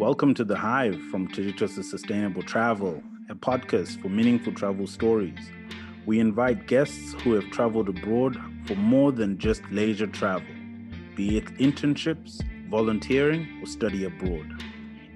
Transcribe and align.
Welcome 0.00 0.32
to 0.36 0.44
The 0.44 0.56
Hive 0.56 0.98
from 1.10 1.26
Digital 1.26 1.68
Sustainable 1.68 2.42
Travel, 2.42 3.02
a 3.28 3.34
podcast 3.34 4.00
for 4.00 4.08
meaningful 4.08 4.54
travel 4.54 4.86
stories. 4.86 5.50
We 6.06 6.18
invite 6.20 6.66
guests 6.66 7.12
who 7.20 7.34
have 7.34 7.50
traveled 7.50 7.90
abroad 7.90 8.40
for 8.64 8.76
more 8.76 9.12
than 9.12 9.36
just 9.36 9.60
leisure 9.70 10.06
travel, 10.06 10.48
be 11.14 11.36
it 11.36 11.44
internships, 11.58 12.40
volunteering, 12.70 13.46
or 13.62 13.66
study 13.66 14.04
abroad, 14.04 14.62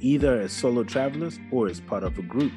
either 0.03 0.39
as 0.39 0.53
solo 0.53 0.85
travelers 0.85 1.41
or 1.51 1.67
as 1.67 1.81
part 1.81 2.03
of 2.03 2.19
a 2.19 2.23
group. 2.23 2.53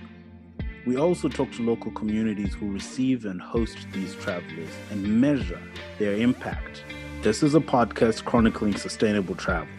We 0.86 0.98
also 0.98 1.30
talk 1.30 1.50
to 1.54 1.64
local 1.64 1.92
communities 1.92 2.54
who 2.54 2.74
receive 2.74 3.26
and 3.26 3.40
host 3.40 3.78
these 3.94 4.14
travelers 4.16 4.70
and 4.92 5.22
measure 5.22 5.62
their 5.98 6.18
impact. 6.18 6.84
This 7.22 7.42
is 7.42 7.56
a 7.56 7.62
podcast 7.62 8.26
chronicling 8.26 8.76
sustainable 8.76 9.36
travel. 9.36 9.70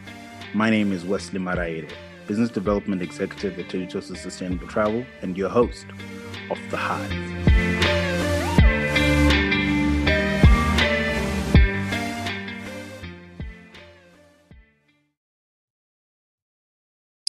My 0.55 0.71
name 0.71 0.93
is 0.93 1.05
Wesley 1.05 1.41
Maraire, 1.41 1.93
Business 2.29 2.51
Development 2.51 3.01
Executive 3.01 3.59
at 3.59 3.69
Telitosa 3.69 4.15
Sustainable 4.15 4.69
Travel, 4.69 5.03
and 5.23 5.35
your 5.35 5.49
host 5.49 5.87
of 6.51 6.59
The 6.71 6.77
Hive. 6.77 7.11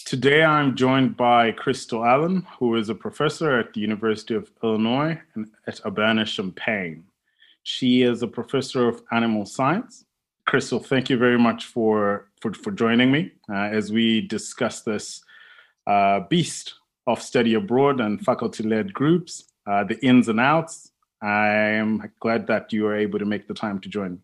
Today, 0.03 0.43
I'm 0.43 0.75
joined 0.75 1.15
by 1.15 1.53
Crystal 1.53 2.03
Allen, 2.03 2.45
who 2.57 2.75
is 2.75 2.89
a 2.89 2.95
professor 2.95 3.57
at 3.57 3.73
the 3.73 3.79
University 3.79 4.35
of 4.35 4.51
Illinois 4.61 5.17
at 5.65 5.79
Urbana-Champaign. 5.85 7.05
She 7.63 8.01
is 8.01 8.21
a 8.21 8.27
professor 8.27 8.89
of 8.89 9.01
animal 9.13 9.45
science 9.45 10.03
Crystal, 10.49 10.79
thank 10.79 11.11
you 11.11 11.17
very 11.17 11.37
much 11.37 11.65
for 11.65 12.31
for, 12.41 12.51
for 12.55 12.71
joining 12.71 13.11
me 13.11 13.31
uh, 13.51 13.69
as 13.71 13.91
we 13.91 14.21
discuss 14.21 14.81
this 14.81 15.21
uh, 15.85 16.21
beast 16.21 16.73
of 17.05 17.21
study 17.21 17.53
abroad 17.53 18.01
and 18.01 18.19
faculty-led 18.25 18.91
groups, 18.91 19.43
uh, 19.67 19.83
the 19.83 20.03
ins 20.03 20.27
and 20.27 20.39
outs. 20.39 20.91
I 21.21 21.49
am 21.49 22.11
glad 22.19 22.47
that 22.47 22.73
you 22.73 22.87
are 22.87 22.95
able 22.95 23.19
to 23.19 23.25
make 23.25 23.47
the 23.47 23.53
time 23.53 23.79
to 23.81 23.89
join. 23.89 24.21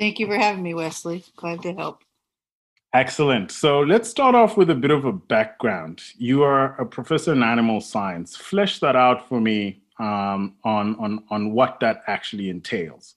Thank 0.00 0.18
you 0.18 0.26
for 0.26 0.36
having 0.36 0.64
me, 0.64 0.74
Wesley. 0.74 1.22
Glad 1.36 1.62
to 1.62 1.74
help. 1.74 2.02
Excellent. 2.92 3.52
So 3.52 3.82
let's 3.82 4.08
start 4.08 4.34
off 4.34 4.56
with 4.56 4.70
a 4.70 4.74
bit 4.74 4.90
of 4.90 5.04
a 5.04 5.12
background. 5.12 6.02
You 6.18 6.42
are 6.42 6.74
a 6.80 6.84
professor 6.84 7.32
in 7.32 7.44
animal 7.44 7.80
science. 7.80 8.34
Flesh 8.34 8.80
that 8.80 8.96
out 8.96 9.28
for 9.28 9.40
me 9.40 9.82
um, 10.00 10.56
on, 10.64 10.96
on, 10.96 11.22
on 11.30 11.52
what 11.52 11.78
that 11.80 12.02
actually 12.08 12.50
entails. 12.50 13.14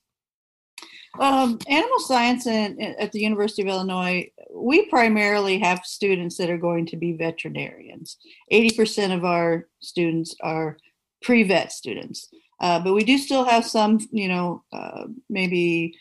Um, 1.20 1.60
animal 1.68 2.00
science 2.00 2.48
in, 2.48 2.80
at 2.82 3.12
the 3.12 3.20
University 3.20 3.62
of 3.62 3.68
Illinois, 3.68 4.32
we 4.52 4.88
primarily 4.88 5.60
have 5.60 5.86
students 5.86 6.38
that 6.38 6.50
are 6.50 6.58
going 6.58 6.88
to 6.88 6.98
be 6.98 7.14
veterinarians. 7.14 8.18
80% 8.52 9.16
of 9.16 9.24
our 9.24 9.68
students 9.80 10.36
are 10.42 10.78
pre 11.22 11.44
vet 11.44 11.72
students. 11.72 12.30
Uh, 12.60 12.80
but 12.80 12.94
we 12.94 13.04
do 13.04 13.18
still 13.18 13.44
have 13.44 13.66
some, 13.66 14.00
you 14.12 14.28
know, 14.28 14.64
uh, 14.72 15.06
maybe 15.30 15.96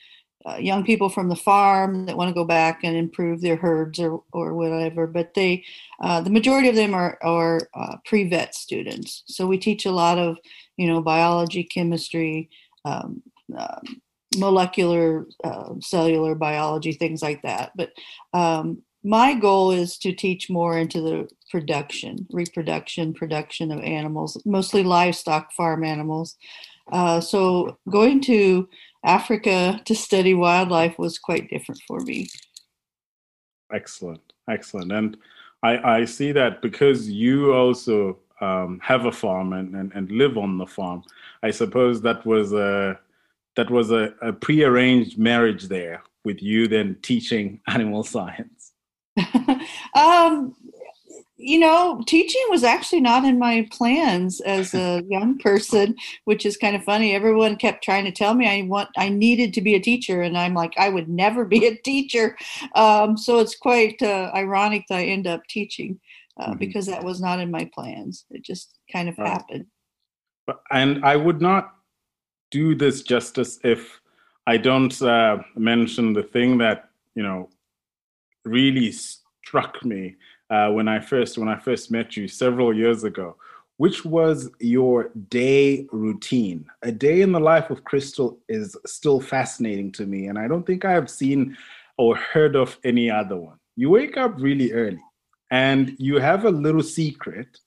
uh, 0.46 0.56
young 0.56 0.84
people 0.84 1.08
from 1.08 1.28
the 1.28 1.36
farm 1.36 2.06
that 2.06 2.16
want 2.16 2.28
to 2.28 2.34
go 2.34 2.44
back 2.44 2.80
and 2.82 2.96
improve 2.96 3.40
their 3.40 3.56
herds 3.56 3.98
or, 4.00 4.22
or 4.32 4.54
whatever. 4.54 5.06
But 5.06 5.34
they, 5.34 5.64
uh, 6.00 6.20
the 6.20 6.30
majority 6.30 6.68
of 6.68 6.74
them 6.74 6.94
are, 6.94 7.18
are 7.22 7.60
uh, 7.74 7.96
pre 8.04 8.28
vet 8.28 8.54
students. 8.54 9.24
So 9.26 9.46
we 9.46 9.58
teach 9.58 9.84
a 9.84 9.92
lot 9.92 10.18
of, 10.18 10.38
you 10.76 10.86
know, 10.86 11.02
biology, 11.02 11.64
chemistry, 11.64 12.48
um, 12.84 13.22
um 13.56 14.00
molecular 14.38 15.26
uh, 15.44 15.74
cellular 15.80 16.34
biology 16.34 16.92
things 16.92 17.22
like 17.22 17.42
that. 17.42 17.72
But 17.76 17.92
um, 18.32 18.82
my 19.04 19.34
goal 19.34 19.72
is 19.72 19.98
to 19.98 20.12
teach 20.12 20.48
more 20.48 20.78
into 20.78 21.00
the 21.00 21.28
production 21.50 22.26
reproduction 22.30 23.12
production 23.12 23.72
of 23.72 23.80
animals 23.80 24.40
mostly 24.44 24.82
livestock 24.82 25.52
farm 25.52 25.84
animals. 25.84 26.36
Uh, 26.90 27.20
so 27.20 27.78
going 27.90 28.20
to 28.20 28.68
africa 29.04 29.80
to 29.84 29.94
study 29.94 30.34
wildlife 30.34 30.98
was 30.98 31.18
quite 31.18 31.50
different 31.50 31.80
for 31.86 32.00
me. 32.00 32.28
Excellent 33.72 34.32
excellent. 34.48 34.92
And 34.92 35.16
i, 35.62 35.98
I 36.00 36.04
see 36.04 36.32
that 36.32 36.62
because 36.62 37.08
you 37.08 37.52
also 37.52 38.18
um, 38.40 38.80
have 38.82 39.04
a 39.04 39.12
farm 39.12 39.52
and, 39.52 39.74
and, 39.74 39.92
and 39.94 40.10
live 40.10 40.36
on 40.36 40.58
the 40.58 40.66
farm 40.66 41.04
i 41.44 41.50
suppose 41.50 42.02
that 42.02 42.26
was 42.26 42.52
a 42.52 42.98
that 43.56 43.70
was 43.70 43.90
a, 43.90 44.14
a 44.22 44.32
prearranged 44.32 45.18
marriage 45.18 45.64
there 45.68 46.02
with 46.24 46.42
you 46.42 46.68
then 46.68 46.96
teaching 47.02 47.60
animal 47.68 48.02
science? 48.02 48.72
um, 49.94 50.54
you 51.42 51.58
know, 51.58 52.02
teaching 52.06 52.42
was 52.50 52.62
actually 52.62 53.00
not 53.00 53.24
in 53.24 53.38
my 53.38 53.66
plans 53.72 54.40
as 54.42 54.74
a 54.74 55.02
young 55.08 55.38
person, 55.38 55.96
which 56.24 56.46
is 56.46 56.56
kind 56.56 56.76
of 56.76 56.84
funny. 56.84 57.14
Everyone 57.14 57.56
kept 57.56 57.82
trying 57.82 58.04
to 58.04 58.12
tell 58.12 58.34
me 58.34 58.48
I 58.48 58.62
want, 58.66 58.90
I 58.96 59.08
needed 59.08 59.52
to 59.54 59.60
be 59.60 59.74
a 59.74 59.80
teacher, 59.80 60.22
and 60.22 60.38
I'm 60.38 60.54
like, 60.54 60.72
I 60.78 60.88
would 60.88 61.08
never 61.08 61.44
be 61.44 61.66
a 61.66 61.76
teacher. 61.76 62.36
Um, 62.76 63.16
so 63.16 63.40
it's 63.40 63.56
quite 63.56 64.00
uh, 64.00 64.30
ironic 64.34 64.84
that 64.88 64.98
I 64.98 65.04
end 65.04 65.26
up 65.26 65.42
teaching 65.48 65.98
uh, 66.38 66.50
mm-hmm. 66.50 66.58
because 66.58 66.86
that 66.86 67.02
was 67.02 67.20
not 67.20 67.40
in 67.40 67.50
my 67.50 67.68
plans. 67.74 68.24
It 68.30 68.42
just 68.42 68.78
kind 68.92 69.08
of 69.08 69.18
right. 69.18 69.28
happened. 69.28 69.66
And 70.70 71.04
I 71.04 71.16
would 71.16 71.40
not 71.40 71.74
do 72.52 72.76
this 72.76 73.02
justice 73.02 73.58
if 73.64 74.00
I 74.46 74.58
don't 74.58 75.00
uh, 75.02 75.38
mention 75.56 76.12
the 76.12 76.22
thing 76.22 76.58
that 76.58 76.90
you 77.16 77.24
know 77.24 77.48
really 78.44 78.92
struck 78.92 79.84
me 79.84 80.16
uh, 80.50 80.70
when 80.70 80.86
I 80.86 81.00
first 81.00 81.38
when 81.38 81.48
I 81.48 81.58
first 81.58 81.90
met 81.90 82.16
you 82.16 82.28
several 82.28 82.76
years 82.76 83.02
ago, 83.02 83.36
which 83.78 84.04
was 84.04 84.50
your 84.60 85.10
day 85.30 85.88
routine. 85.90 86.66
A 86.82 86.92
day 86.92 87.22
in 87.22 87.32
the 87.32 87.40
life 87.40 87.70
of 87.70 87.84
Crystal 87.84 88.38
is 88.48 88.76
still 88.86 89.20
fascinating 89.20 89.90
to 89.92 90.06
me, 90.06 90.26
and 90.26 90.38
I 90.38 90.46
don't 90.46 90.66
think 90.66 90.84
I 90.84 90.92
have 90.92 91.10
seen 91.10 91.56
or 91.96 92.16
heard 92.16 92.54
of 92.54 92.78
any 92.84 93.10
other 93.10 93.36
one. 93.36 93.58
You 93.76 93.90
wake 93.90 94.16
up 94.16 94.34
really 94.38 94.72
early, 94.72 95.02
and 95.50 95.94
you 95.98 96.16
have 96.18 96.44
a 96.44 96.50
little 96.50 96.82
secret, 96.82 97.58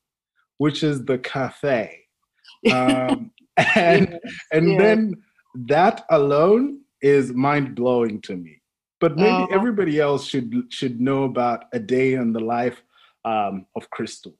which 0.57 0.83
is 0.83 1.03
the 1.05 1.17
cafe. 1.17 2.01
Um, 2.71 3.31
and 3.75 4.19
and 4.51 4.71
yeah. 4.71 4.77
then 4.77 5.15
that 5.55 6.05
alone 6.09 6.81
is 7.01 7.33
mind 7.33 7.75
blowing 7.75 8.21
to 8.21 8.35
me. 8.35 8.61
But 8.99 9.17
maybe 9.17 9.29
uh, 9.29 9.47
everybody 9.51 9.99
else 9.99 10.25
should 10.25 10.67
should 10.69 10.99
know 10.99 11.23
about 11.23 11.65
a 11.73 11.79
day 11.79 12.13
in 12.13 12.33
the 12.33 12.39
life 12.39 12.81
um, 13.23 13.65
of 13.75 13.89
Crystal. 13.89 14.35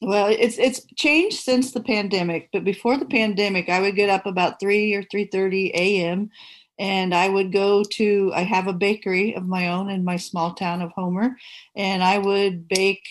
Well, 0.00 0.28
it's 0.28 0.58
it's 0.58 0.86
changed 0.96 1.40
since 1.40 1.72
the 1.72 1.82
pandemic. 1.82 2.50
But 2.52 2.64
before 2.64 2.96
the 2.96 3.06
pandemic, 3.06 3.68
I 3.68 3.80
would 3.80 3.96
get 3.96 4.10
up 4.10 4.26
about 4.26 4.60
three 4.60 4.94
or 4.94 5.02
three 5.02 5.24
thirty 5.24 5.72
a.m. 5.74 6.30
and 6.78 7.14
I 7.14 7.28
would 7.28 7.52
go 7.52 7.82
to. 7.82 8.32
I 8.34 8.42
have 8.42 8.68
a 8.68 8.72
bakery 8.72 9.34
of 9.34 9.46
my 9.46 9.68
own 9.68 9.90
in 9.90 10.04
my 10.04 10.16
small 10.16 10.54
town 10.54 10.82
of 10.82 10.92
Homer, 10.92 11.36
and 11.74 12.02
I 12.02 12.18
would 12.18 12.68
bake 12.68 13.08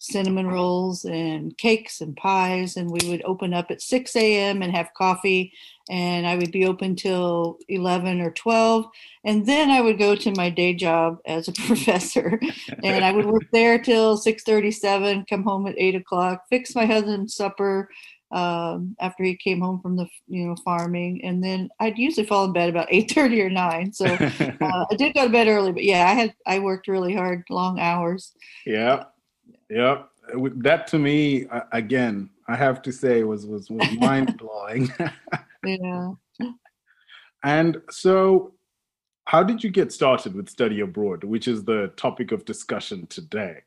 cinnamon 0.00 0.48
rolls 0.48 1.04
and 1.04 1.56
cakes 1.58 2.00
and 2.00 2.16
pies. 2.16 2.76
And 2.76 2.90
we 2.90 3.08
would 3.08 3.22
open 3.24 3.54
up 3.54 3.70
at 3.70 3.82
6 3.82 4.16
a.m. 4.16 4.62
and 4.62 4.74
have 4.74 4.94
coffee. 4.94 5.52
And 5.88 6.26
I 6.26 6.36
would 6.36 6.50
be 6.50 6.66
open 6.66 6.96
till 6.96 7.58
11 7.68 8.20
or 8.20 8.30
12. 8.30 8.86
And 9.24 9.46
then 9.46 9.70
I 9.70 9.80
would 9.80 9.98
go 9.98 10.16
to 10.16 10.32
my 10.32 10.50
day 10.50 10.74
job 10.74 11.18
as 11.26 11.48
a 11.48 11.52
professor. 11.66 12.40
and 12.82 13.04
I 13.04 13.12
would 13.12 13.26
work 13.26 13.44
there 13.52 13.78
till 13.78 14.18
6.37, 14.18 15.28
come 15.28 15.44
home 15.44 15.66
at 15.66 15.78
8 15.78 15.94
o'clock, 15.96 16.44
fix 16.48 16.74
my 16.74 16.86
husband's 16.86 17.34
supper, 17.34 17.90
um, 18.32 18.94
after 19.00 19.24
he 19.24 19.36
came 19.36 19.60
home 19.60 19.80
from 19.80 19.96
the 19.96 20.06
you 20.28 20.46
know 20.46 20.54
farming, 20.64 21.24
and 21.24 21.42
then 21.42 21.68
I'd 21.80 21.98
usually 21.98 22.26
fall 22.26 22.44
in 22.44 22.52
bed 22.52 22.68
about 22.68 22.86
eight 22.88 23.10
thirty 23.10 23.42
or 23.42 23.50
nine. 23.50 23.92
So 23.92 24.04
uh, 24.06 24.84
I 24.90 24.94
did 24.96 25.14
go 25.14 25.24
to 25.24 25.32
bed 25.32 25.48
early, 25.48 25.72
but 25.72 25.82
yeah, 25.82 26.08
I 26.08 26.14
had 26.14 26.34
I 26.46 26.60
worked 26.60 26.86
really 26.86 27.12
hard, 27.12 27.42
long 27.50 27.80
hours. 27.80 28.32
Yeah, 28.64 29.04
Yep. 29.70 30.08
That 30.56 30.86
to 30.88 30.98
me, 30.98 31.46
again, 31.72 32.30
I 32.48 32.56
have 32.56 32.82
to 32.82 32.92
say 32.92 33.22
was 33.22 33.46
was, 33.46 33.70
was 33.70 33.88
mind 33.98 34.36
blowing. 34.36 34.92
yeah. 35.64 36.12
And 37.42 37.80
so, 37.90 38.52
how 39.24 39.42
did 39.42 39.64
you 39.64 39.70
get 39.70 39.92
started 39.92 40.34
with 40.34 40.48
study 40.48 40.80
abroad, 40.80 41.24
which 41.24 41.48
is 41.48 41.64
the 41.64 41.92
topic 41.96 42.32
of 42.32 42.44
discussion 42.44 43.06
today? 43.06 43.62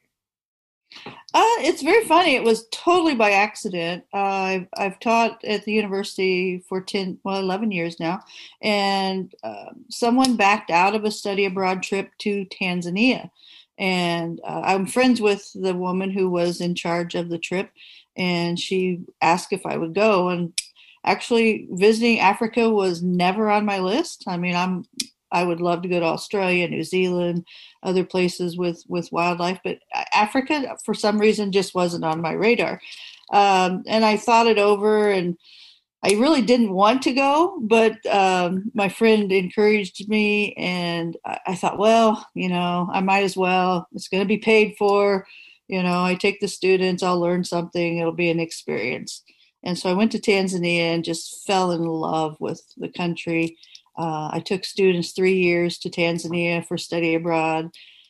Uh, 1.34 1.58
it's 1.60 1.82
very 1.82 2.06
funny. 2.06 2.36
It 2.36 2.44
was 2.44 2.68
totally 2.72 3.16
by 3.16 3.32
accident. 3.32 4.04
Uh, 4.14 4.18
I've, 4.18 4.68
I've 4.78 5.00
taught 5.00 5.44
at 5.44 5.66
the 5.66 5.72
university 5.72 6.64
for 6.70 6.82
10, 6.82 7.18
well, 7.24 7.40
11 7.40 7.72
years 7.72 8.00
now, 8.00 8.24
and 8.62 9.34
uh, 9.44 9.72
someone 9.90 10.36
backed 10.36 10.70
out 10.70 10.94
of 10.94 11.04
a 11.04 11.10
study 11.10 11.46
abroad 11.46 11.82
trip 11.82 12.12
to 12.20 12.46
Tanzania 12.46 13.32
and 13.78 14.40
uh, 14.44 14.62
I'm 14.64 14.86
friends 14.86 15.22
with 15.22 15.50
the 15.54 15.74
woman 15.74 16.12
who 16.12 16.30
was 16.30 16.62
in 16.62 16.76
charge 16.76 17.16
of 17.16 17.30
the 17.30 17.40
trip, 17.40 17.72
and 18.16 18.60
she 18.60 19.02
asked 19.22 19.54
if 19.54 19.66
I 19.66 19.78
would 19.78 19.94
go. 19.94 20.30
And 20.30 20.54
actually, 21.06 21.68
visiting 21.72 22.20
Africa 22.20 22.70
was 22.70 23.02
never 23.02 23.50
on 23.50 23.66
my 23.66 23.80
list. 23.80 24.26
I 24.28 24.38
mean, 24.38 24.56
I'm 24.56 24.86
I 25.32 25.44
would 25.44 25.60
love 25.60 25.82
to 25.82 25.90
go 25.90 26.00
to 26.00 26.06
Australia, 26.06 26.68
New 26.68 26.84
Zealand, 26.84 27.46
other 27.82 28.04
places 28.04 28.56
with 28.56 28.84
with 28.88 29.12
wildlife, 29.12 29.60
but 29.64 29.80
Africa 30.14 30.78
for 30.86 30.94
some 30.94 31.20
reason 31.20 31.52
just 31.52 31.74
wasn't 31.76 32.06
on 32.06 32.22
my 32.22 32.34
radar. 32.34 32.80
Um, 33.32 33.84
and 33.88 34.06
I 34.06 34.18
thought 34.18 34.48
it 34.48 34.60
over, 34.60 35.10
and 35.10 35.38
I 36.06 36.16
really 36.16 36.42
didn't 36.42 36.74
want 36.74 37.02
to 37.04 37.14
go, 37.14 37.60
but 37.62 38.06
um, 38.08 38.72
my 38.74 38.90
friend 38.90 39.32
encouraged 39.32 40.10
me, 40.10 40.54
and 40.56 41.16
I, 41.24 41.56
thought, 41.56 41.78
well, 41.78 42.28
you 42.34 42.50
know, 42.50 42.90
I 42.92 43.00
might 43.00 43.24
as 43.24 43.38
well. 43.38 43.88
It's 43.94 44.10
going 44.10 44.22
to 44.22 44.28
be 44.28 44.38
paid 44.38 44.76
for. 44.78 45.26
You 45.70 45.82
know, 45.82 46.04
I 46.04 46.16
take 46.16 46.42
the 46.42 46.50
students, 46.50 47.04
I'll 47.04 47.22
learn 47.22 47.46
something. 47.46 47.98
It'll 47.98 48.12
be 48.12 48.30
an 48.30 48.42
experience. 48.42 49.24
And 49.64 49.80
so 49.80 49.90
I 49.90 49.94
went 49.94 50.12
to 50.12 50.20
Tanzania 50.20 50.94
and 50.94 51.06
just 51.06 51.48
fell 51.48 51.72
in 51.72 51.86
love 51.86 52.36
with 52.42 52.62
the 52.76 52.90
country. 52.90 53.58
Uh, 53.98 54.30
I 54.34 54.42
took 54.46 54.66
students 54.66 55.14
three 55.14 55.38
years 55.38 55.78
to 55.80 55.90
Tanzania 55.90 56.68
for 56.68 56.78
study 56.78 57.16
abroad. 57.16 57.70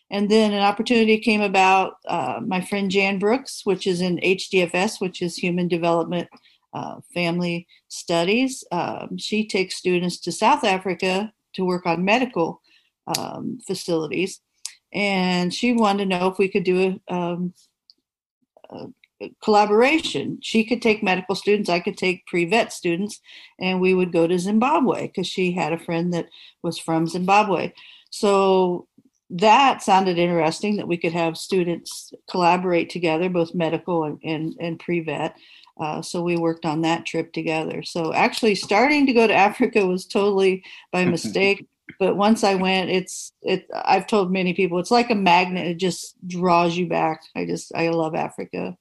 And 0.10 0.30
then 0.30 0.52
an 0.52 0.64
opportunity 0.64 1.20
came 1.20 1.42
about. 1.42 1.98
Uh, 2.08 2.40
my 2.44 2.62
friend 2.62 2.90
Jan 2.90 3.20
Brooks, 3.20 3.62
which 3.66 3.86
is 3.86 4.02
in 4.02 4.18
HDFS, 4.18 5.00
which 5.00 5.22
is 5.22 5.36
Human 5.38 5.68
Development 5.68 6.28
uh, 6.74 7.00
Family 7.14 7.68
Studies, 7.88 8.64
um, 8.72 9.18
she 9.18 9.48
takes 9.48 9.76
students 9.76 10.20
to 10.22 10.32
South 10.32 10.64
Africa 10.64 11.32
to 11.54 11.66
work 11.66 11.86
on 11.86 12.06
medical 12.06 12.62
um, 13.18 13.60
facilities. 13.66 14.42
And 14.94 15.54
she 15.54 15.74
wanted 15.74 16.10
to 16.10 16.18
know 16.18 16.28
if 16.28 16.38
we 16.38 16.50
could 16.50 16.64
do 16.64 17.00
a, 17.10 17.14
um, 17.14 17.54
a 18.70 18.88
collaboration. 19.42 20.40
She 20.42 20.64
could 20.64 20.82
take 20.82 21.04
medical 21.04 21.36
students, 21.36 21.70
I 21.70 21.80
could 21.80 21.98
take 21.98 22.26
pre 22.26 22.46
vet 22.46 22.74
students, 22.74 23.20
and 23.60 23.80
we 23.80 23.94
would 23.94 24.12
go 24.12 24.28
to 24.28 24.40
Zimbabwe 24.40 25.08
because 25.08 25.28
she 25.28 25.52
had 25.52 25.74
a 25.74 25.80
friend 25.80 26.14
that 26.14 26.28
was 26.62 26.78
from 26.78 27.08
Zimbabwe. 27.08 27.74
So 28.10 28.88
that 29.30 29.82
sounded 29.82 30.18
interesting 30.20 30.78
that 30.78 30.88
we 30.88 30.98
could 30.98 31.14
have 31.14 31.38
students 31.38 32.14
collaborate 32.30 32.90
together, 32.90 33.30
both 33.30 33.56
medical 33.56 34.04
and, 34.04 34.20
and, 34.24 34.56
and 34.60 34.80
pre 34.80 35.00
vet. 35.00 35.36
Uh, 35.84 36.02
so 36.02 36.22
we 36.22 36.38
worked 36.38 36.66
on 36.66 36.82
that 36.82 37.06
trip 37.06 37.34
together. 37.34 37.84
So 37.84 38.14
actually, 38.14 38.56
starting 38.56 39.06
to 39.06 39.14
go 39.14 39.28
to 39.28 39.34
Africa 39.50 39.86
was 39.86 40.06
totally 40.06 40.64
by 40.92 41.06
mistake 41.18 41.68
but 42.00 42.16
once 42.18 42.44
I 42.44 42.56
went, 42.56 42.90
it's 42.90 43.34
it. 43.42 43.68
I've 43.74 44.08
told 44.08 44.32
many 44.32 44.54
people 44.54 44.80
it's 44.80 44.92
like 44.92 45.10
a 45.10 45.16
magnet. 45.16 45.68
It 45.68 45.78
just 45.78 46.16
draws 46.28 46.76
you 46.76 46.88
back. 46.88 47.22
I 47.36 47.46
just 47.46 47.74
I 47.76 47.90
love 47.90 48.16
Africa, 48.16 48.76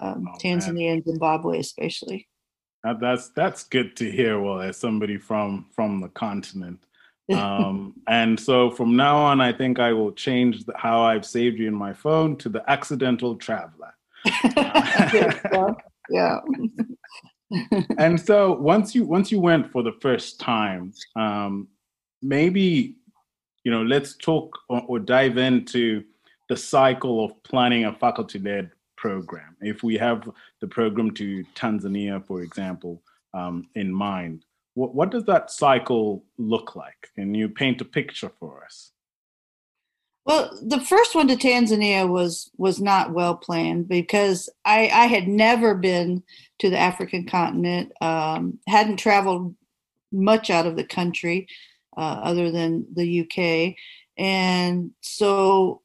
um, 0.00 0.28
oh, 0.28 0.38
Tanzania 0.38 0.92
and 0.92 1.04
Zimbabwe 1.04 1.58
especially. 1.58 2.28
that's 3.00 3.30
that's 3.30 3.64
good 3.64 3.96
to 3.96 4.10
hear. 4.10 4.40
Well, 4.40 4.60
as 4.60 4.76
somebody 4.76 5.18
from 5.18 5.66
from 5.74 6.00
the 6.00 6.08
continent, 6.08 6.84
um, 7.34 7.94
and 8.06 8.38
so 8.38 8.70
from 8.70 8.96
now 8.96 9.16
on, 9.18 9.40
I 9.40 9.52
think 9.52 9.78
I 9.78 9.92
will 9.92 10.12
change 10.12 10.64
the, 10.64 10.74
how 10.76 11.02
I've 11.02 11.26
saved 11.26 11.58
you 11.58 11.68
in 11.68 11.74
my 11.74 11.92
phone 11.92 12.36
to 12.38 12.48
the 12.48 12.68
accidental 12.70 13.36
traveler. 13.36 13.94
Yeah. 16.10 16.38
and 17.98 18.20
so 18.20 18.52
once 18.52 18.94
you 18.94 19.04
once 19.04 19.30
you 19.30 19.40
went 19.40 19.70
for 19.70 19.82
the 19.82 19.92
first 20.00 20.40
time, 20.40 20.92
um, 21.16 21.68
maybe 22.22 22.96
you 23.64 23.70
know 23.70 23.82
let's 23.82 24.16
talk 24.16 24.56
or, 24.68 24.82
or 24.86 24.98
dive 24.98 25.38
into 25.38 26.04
the 26.48 26.56
cycle 26.56 27.24
of 27.24 27.42
planning 27.42 27.84
a 27.84 27.92
faculty-led 27.92 28.70
program. 28.96 29.56
If 29.60 29.82
we 29.82 29.96
have 29.96 30.28
the 30.60 30.66
program 30.66 31.10
to 31.12 31.44
Tanzania, 31.54 32.24
for 32.26 32.42
example, 32.42 33.02
um, 33.32 33.68
in 33.74 33.92
mind, 33.92 34.44
what, 34.74 34.94
what 34.94 35.10
does 35.10 35.24
that 35.24 35.50
cycle 35.50 36.24
look 36.38 36.76
like? 36.76 37.10
Can 37.14 37.34
you 37.34 37.48
paint 37.48 37.80
a 37.80 37.84
picture 37.84 38.30
for 38.38 38.64
us? 38.64 38.92
Well, 40.24 40.58
the 40.62 40.80
first 40.80 41.14
one 41.14 41.28
to 41.28 41.36
Tanzania 41.36 42.08
was 42.08 42.50
was 42.56 42.80
not 42.80 43.12
well 43.12 43.36
planned 43.36 43.88
because 43.88 44.48
I, 44.64 44.88
I 44.88 45.06
had 45.06 45.28
never 45.28 45.74
been 45.74 46.22
to 46.60 46.70
the 46.70 46.78
African 46.78 47.26
continent, 47.26 47.92
um, 48.00 48.58
hadn't 48.66 48.96
traveled 48.96 49.54
much 50.10 50.48
out 50.48 50.66
of 50.66 50.76
the 50.76 50.84
country 50.84 51.46
uh, 51.96 52.20
other 52.22 52.50
than 52.50 52.86
the 52.94 53.20
UK. 53.20 53.76
And 54.16 54.92
so 55.00 55.82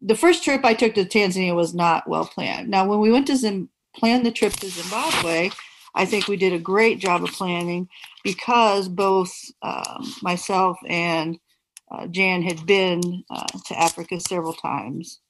the 0.00 0.16
first 0.16 0.44
trip 0.44 0.64
I 0.64 0.74
took 0.74 0.94
to 0.94 1.04
Tanzania 1.04 1.54
was 1.54 1.74
not 1.74 2.08
well 2.08 2.24
planned. 2.24 2.68
Now, 2.68 2.86
when 2.86 3.00
we 3.00 3.10
went 3.10 3.26
to 3.26 3.36
Zim- 3.36 3.68
plan 3.94 4.22
the 4.22 4.30
trip 4.30 4.52
to 4.54 4.70
Zimbabwe, 4.70 5.50
I 5.94 6.06
think 6.06 6.26
we 6.26 6.36
did 6.36 6.52
a 6.52 6.58
great 6.58 6.98
job 6.98 7.22
of 7.22 7.32
planning 7.32 7.88
because 8.22 8.88
both 8.88 9.32
um, 9.62 10.14
myself 10.22 10.78
and 10.86 11.38
uh, 11.90 12.06
Jan 12.06 12.42
had 12.42 12.64
been 12.66 13.24
uh, 13.30 13.46
to 13.66 13.78
Africa 13.78 14.20
several 14.20 14.54
times. 14.54 15.20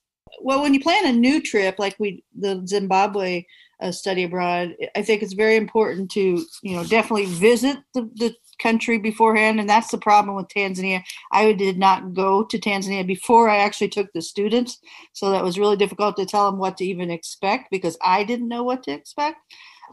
Well, 0.41 0.63
when 0.63 0.75
you 0.75 0.81
plan 0.81 1.07
a 1.07 1.13
new 1.13 1.41
trip, 1.41 1.79
like 1.79 1.97
we 1.99 2.25
the 2.37 2.63
Zimbabwe 2.67 3.45
uh, 3.81 3.93
study 3.93 4.25
abroad, 4.25 4.75
I 4.97 5.03
think 5.03 5.23
it's 5.23 5.35
very 5.35 5.57
important 5.57 6.11
to 6.13 6.45
you 6.63 6.77
know 6.77 6.85
definitely 6.85 7.27
visit 7.27 7.79
the, 7.93 8.11
the 8.15 8.35
country 8.61 8.99
beforehand, 8.99 9.61
and 9.61 9.69
that's 9.69 9.91
the 9.91 9.99
problem 9.99 10.37
with 10.37 10.49
Tanzania. 10.49 11.03
I 11.33 11.53
did 11.53 11.79
not 11.79 12.15
go 12.15 12.45
to 12.45 12.59
Tanzania 12.59 13.07
before 13.07 13.49
I 13.49 13.59
actually 13.59 13.89
took 13.89 14.13
the 14.13 14.23
students, 14.23 14.81
so 15.13 15.31
that 15.31 15.45
was 15.45 15.59
really 15.59 15.77
difficult 15.77 16.17
to 16.17 16.27
tell 16.27 16.51
them 16.51 16.59
what 16.59 16.77
to 16.79 16.85
even 16.85 17.11
expect 17.11 17.71
because 17.71 17.97
I 18.03 18.25
didn't 18.25 18.49
know 18.49 18.65
what 18.65 18.83
to 18.85 18.93
expect. 18.93 19.39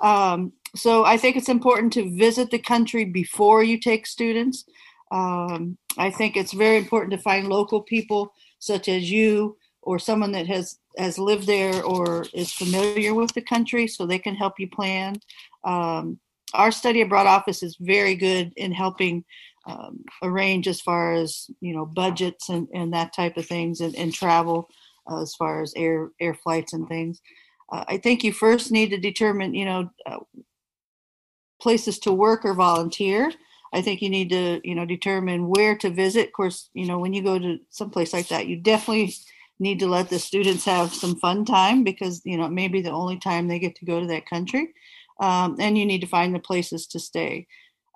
Um, 0.01 0.53
so 0.75 1.05
I 1.05 1.17
think 1.17 1.35
it's 1.35 1.49
important 1.49 1.93
to 1.93 2.17
visit 2.17 2.49
the 2.49 2.59
country 2.59 3.05
before 3.05 3.63
you 3.63 3.77
take 3.77 4.07
students. 4.07 4.65
Um, 5.11 5.77
I 5.97 6.09
think 6.09 6.37
it's 6.37 6.53
very 6.53 6.77
important 6.77 7.11
to 7.11 7.17
find 7.17 7.47
local 7.47 7.81
people 7.81 8.33
such 8.59 8.87
as 8.87 9.11
you 9.11 9.57
or 9.81 9.99
someone 9.99 10.31
that 10.31 10.47
has 10.47 10.77
has 10.97 11.17
lived 11.17 11.47
there 11.47 11.83
or 11.83 12.25
is 12.33 12.51
familiar 12.53 13.13
with 13.13 13.33
the 13.33 13.41
country 13.41 13.87
so 13.87 14.05
they 14.05 14.19
can 14.19 14.35
help 14.35 14.59
you 14.59 14.69
plan. 14.69 15.15
Um, 15.63 16.19
our 16.53 16.71
study 16.71 17.01
abroad 17.01 17.27
office 17.27 17.63
is 17.63 17.77
very 17.79 18.15
good 18.15 18.51
in 18.57 18.71
helping 18.71 19.23
um, 19.67 20.03
arrange 20.23 20.67
as 20.67 20.81
far 20.81 21.13
as 21.13 21.47
you 21.61 21.73
know 21.73 21.85
budgets 21.85 22.49
and, 22.49 22.67
and 22.73 22.93
that 22.93 23.13
type 23.13 23.37
of 23.37 23.45
things 23.45 23.81
and, 23.81 23.95
and 23.95 24.13
travel 24.13 24.67
uh, 25.09 25.21
as 25.21 25.35
far 25.35 25.61
as 25.61 25.73
air 25.75 26.09
air 26.19 26.33
flights 26.33 26.73
and 26.73 26.87
things 26.87 27.21
uh, 27.71 27.83
i 27.87 27.97
think 27.97 28.23
you 28.23 28.33
first 28.33 28.71
need 28.71 28.89
to 28.89 28.97
determine 28.97 29.53
you 29.53 29.65
know 29.65 29.89
uh, 30.07 30.17
places 31.61 31.99
to 31.99 32.11
work 32.11 32.43
or 32.43 32.55
volunteer 32.55 33.31
i 33.73 33.81
think 33.81 34.01
you 34.01 34.09
need 34.09 34.29
to 34.29 34.61
you 34.63 34.75
know 34.75 34.85
determine 34.85 35.47
where 35.47 35.75
to 35.75 35.89
visit 35.89 36.27
of 36.27 36.33
course 36.33 36.69
you 36.73 36.85
know 36.85 36.99
when 36.99 37.13
you 37.13 37.23
go 37.23 37.37
to 37.39 37.59
some 37.69 37.89
place 37.89 38.13
like 38.13 38.27
that 38.27 38.47
you 38.47 38.57
definitely 38.57 39.13
need 39.59 39.79
to 39.79 39.87
let 39.87 40.09
the 40.09 40.17
students 40.17 40.65
have 40.65 40.93
some 40.93 41.15
fun 41.17 41.45
time 41.45 41.83
because 41.83 42.21
you 42.25 42.37
know 42.37 42.45
it 42.45 42.51
may 42.51 42.67
be 42.67 42.81
the 42.81 42.91
only 42.91 43.17
time 43.17 43.47
they 43.47 43.59
get 43.59 43.75
to 43.75 43.85
go 43.85 43.99
to 43.99 44.07
that 44.07 44.25
country 44.25 44.73
um, 45.21 45.55
and 45.59 45.77
you 45.77 45.85
need 45.85 46.01
to 46.01 46.07
find 46.07 46.33
the 46.33 46.39
places 46.39 46.87
to 46.87 46.99
stay. 46.99 47.47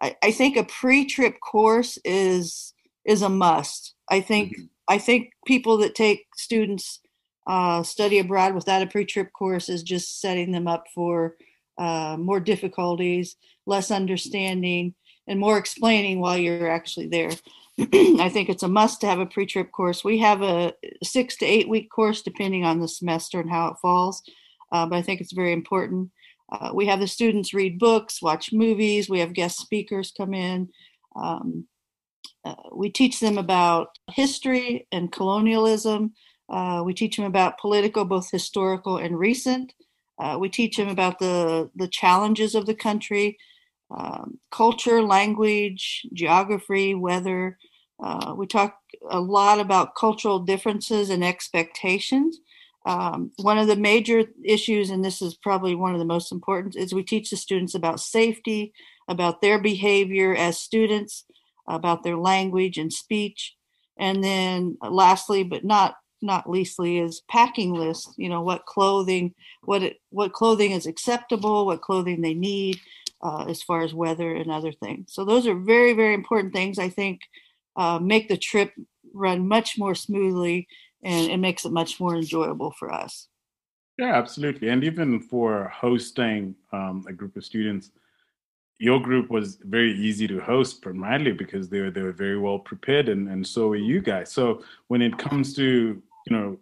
I, 0.01 0.15
I 0.23 0.31
think 0.31 0.55
a 0.55 0.63
pre-trip 0.63 1.39
course 1.41 1.97
is 2.05 2.73
is 3.03 3.21
a 3.21 3.29
must. 3.29 3.95
I 4.09 4.21
think 4.21 4.53
mm-hmm. 4.53 4.65
I 4.87 4.99
think 4.99 5.31
people 5.45 5.77
that 5.77 5.95
take 5.95 6.27
students 6.35 6.99
uh, 7.47 7.83
study 7.83 8.19
abroad 8.19 8.55
without 8.55 8.81
a 8.81 8.87
pre-trip 8.87 9.33
course 9.33 9.69
is 9.69 9.83
just 9.83 10.21
setting 10.21 10.51
them 10.51 10.67
up 10.67 10.85
for 10.93 11.35
uh, 11.77 12.15
more 12.19 12.39
difficulties, 12.39 13.35
less 13.65 13.91
understanding, 13.91 14.93
and 15.27 15.39
more 15.39 15.57
explaining 15.57 16.19
while 16.19 16.37
you're 16.37 16.69
actually 16.69 17.07
there. 17.07 17.31
I 17.79 18.29
think 18.29 18.49
it's 18.49 18.63
a 18.63 18.67
must 18.67 19.01
to 19.01 19.07
have 19.07 19.19
a 19.19 19.25
pre-trip 19.25 19.71
course. 19.71 20.03
We 20.03 20.19
have 20.19 20.41
a 20.41 20.73
six 21.03 21.35
to 21.37 21.45
eight 21.45 21.67
week 21.67 21.89
course 21.89 22.21
depending 22.21 22.63
on 22.63 22.79
the 22.79 22.87
semester 22.87 23.39
and 23.39 23.49
how 23.49 23.67
it 23.67 23.77
falls, 23.81 24.21
uh, 24.71 24.85
but 24.85 24.95
I 24.95 25.01
think 25.01 25.21
it's 25.21 25.33
very 25.33 25.53
important. 25.53 26.11
Uh, 26.51 26.71
we 26.73 26.85
have 26.85 26.99
the 26.99 27.07
students 27.07 27.53
read 27.53 27.79
books, 27.79 28.21
watch 28.21 28.53
movies. 28.53 29.09
We 29.09 29.19
have 29.19 29.33
guest 29.33 29.57
speakers 29.57 30.13
come 30.15 30.33
in. 30.33 30.69
Um, 31.15 31.67
uh, 32.43 32.55
we 32.73 32.89
teach 32.91 33.19
them 33.19 33.37
about 33.37 33.97
history 34.11 34.87
and 34.91 35.11
colonialism. 35.11 36.13
Uh, 36.47 36.83
we 36.85 36.93
teach 36.93 37.17
them 37.17 37.25
about 37.25 37.59
political, 37.59 38.05
both 38.05 38.29
historical 38.29 38.97
and 38.97 39.17
recent. 39.17 39.73
Uh, 40.19 40.37
we 40.39 40.47
teach 40.47 40.77
them 40.77 40.87
about 40.87 41.19
the, 41.19 41.69
the 41.75 41.87
challenges 41.87 42.53
of 42.55 42.67
the 42.67 42.75
country, 42.75 43.37
um, 43.91 44.39
culture, 44.51 45.01
language, 45.01 46.05
geography, 46.13 46.95
weather. 46.95 47.57
Uh, 48.01 48.33
we 48.35 48.47
talk 48.47 48.77
a 49.09 49.19
lot 49.19 49.59
about 49.59 49.95
cultural 49.95 50.39
differences 50.39 51.09
and 51.09 51.23
expectations. 51.23 52.39
Um, 52.85 53.31
one 53.37 53.57
of 53.57 53.67
the 53.67 53.75
major 53.75 54.25
issues, 54.43 54.89
and 54.89 55.03
this 55.03 55.21
is 55.21 55.35
probably 55.35 55.75
one 55.75 55.93
of 55.93 55.99
the 55.99 56.05
most 56.05 56.31
important, 56.31 56.75
is 56.75 56.93
we 56.93 57.03
teach 57.03 57.29
the 57.29 57.37
students 57.37 57.73
about 57.73 57.99
safety, 57.99 58.73
about 59.07 59.41
their 59.41 59.59
behavior 59.59 60.35
as 60.35 60.59
students, 60.59 61.25
about 61.67 62.03
their 62.03 62.17
language 62.17 62.77
and 62.77 62.93
speech, 62.93 63.55
and 63.97 64.23
then 64.23 64.77
lastly, 64.81 65.43
but 65.43 65.63
not 65.63 65.95
not 66.21 66.49
leastly, 66.49 66.97
is 66.97 67.21
packing 67.29 67.73
list. 67.73 68.13
You 68.17 68.29
know 68.29 68.41
what 68.41 68.65
clothing, 68.65 69.33
what 69.63 69.83
it, 69.83 69.97
what 70.09 70.33
clothing 70.33 70.71
is 70.71 70.85
acceptable, 70.85 71.65
what 71.65 71.81
clothing 71.81 72.21
they 72.21 72.33
need, 72.33 72.79
uh, 73.25 73.45
as 73.45 73.63
far 73.63 73.81
as 73.81 73.93
weather 73.93 74.35
and 74.35 74.51
other 74.51 74.71
things. 74.71 75.13
So 75.15 75.25
those 75.25 75.47
are 75.47 75.55
very 75.55 75.93
very 75.93 76.13
important 76.13 76.53
things. 76.53 76.77
I 76.77 76.89
think 76.89 77.21
uh, 77.75 77.99
make 77.99 78.27
the 78.27 78.37
trip 78.37 78.71
run 79.13 79.47
much 79.47 79.77
more 79.77 79.95
smoothly 79.95 80.67
and 81.03 81.31
it 81.31 81.37
makes 81.37 81.65
it 81.65 81.71
much 81.71 81.99
more 81.99 82.15
enjoyable 82.15 82.71
for 82.79 82.91
us. 82.91 83.27
Yeah, 83.97 84.13
absolutely. 84.15 84.69
And 84.69 84.83
even 84.83 85.19
for 85.21 85.71
hosting 85.73 86.55
um, 86.73 87.05
a 87.07 87.13
group 87.13 87.37
of 87.37 87.45
students, 87.45 87.91
your 88.77 88.99
group 88.99 89.29
was 89.29 89.57
very 89.61 89.93
easy 89.93 90.27
to 90.27 90.39
host 90.39 90.81
primarily 90.81 91.31
because 91.31 91.69
they 91.69 91.79
were 91.79 91.91
they 91.91 92.01
were 92.01 92.11
very 92.25 92.37
well 92.37 92.59
prepared 92.59 93.07
and, 93.07 93.29
and 93.29 93.45
so 93.47 93.71
are 93.71 93.77
you 93.91 94.01
guys. 94.01 94.31
So 94.31 94.63
when 94.87 95.01
it 95.01 95.17
comes 95.17 95.55
to, 95.55 95.63
you 96.27 96.35
know, 96.35 96.57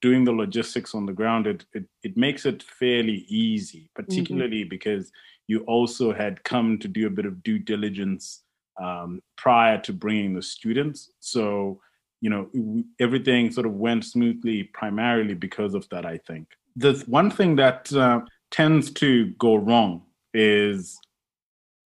doing 0.00 0.24
the 0.24 0.32
logistics 0.32 0.94
on 0.94 1.06
the 1.06 1.12
ground, 1.12 1.46
it 1.46 1.64
it, 1.72 1.84
it 2.02 2.16
makes 2.16 2.44
it 2.44 2.62
fairly 2.62 3.24
easy, 3.28 3.84
mm-hmm. 3.84 4.02
particularly 4.02 4.60
mm-hmm. 4.60 4.76
because 4.76 5.10
you 5.46 5.60
also 5.60 6.12
had 6.12 6.42
come 6.44 6.78
to 6.78 6.88
do 6.88 7.06
a 7.06 7.10
bit 7.10 7.26
of 7.26 7.42
due 7.42 7.58
diligence 7.58 8.42
um, 8.82 9.22
prior 9.36 9.78
to 9.78 9.92
bringing 9.92 10.34
the 10.34 10.42
students. 10.42 11.10
So, 11.20 11.80
you 12.20 12.30
know, 12.30 12.84
everything 13.00 13.50
sort 13.50 13.66
of 13.66 13.74
went 13.74 14.04
smoothly 14.04 14.64
primarily 14.64 15.34
because 15.34 15.74
of 15.74 15.88
that, 15.90 16.06
I 16.06 16.18
think. 16.18 16.48
The 16.76 17.02
one 17.06 17.30
thing 17.30 17.56
that 17.56 17.92
uh, 17.92 18.20
tends 18.50 18.90
to 18.92 19.26
go 19.38 19.56
wrong 19.56 20.02
is 20.32 20.98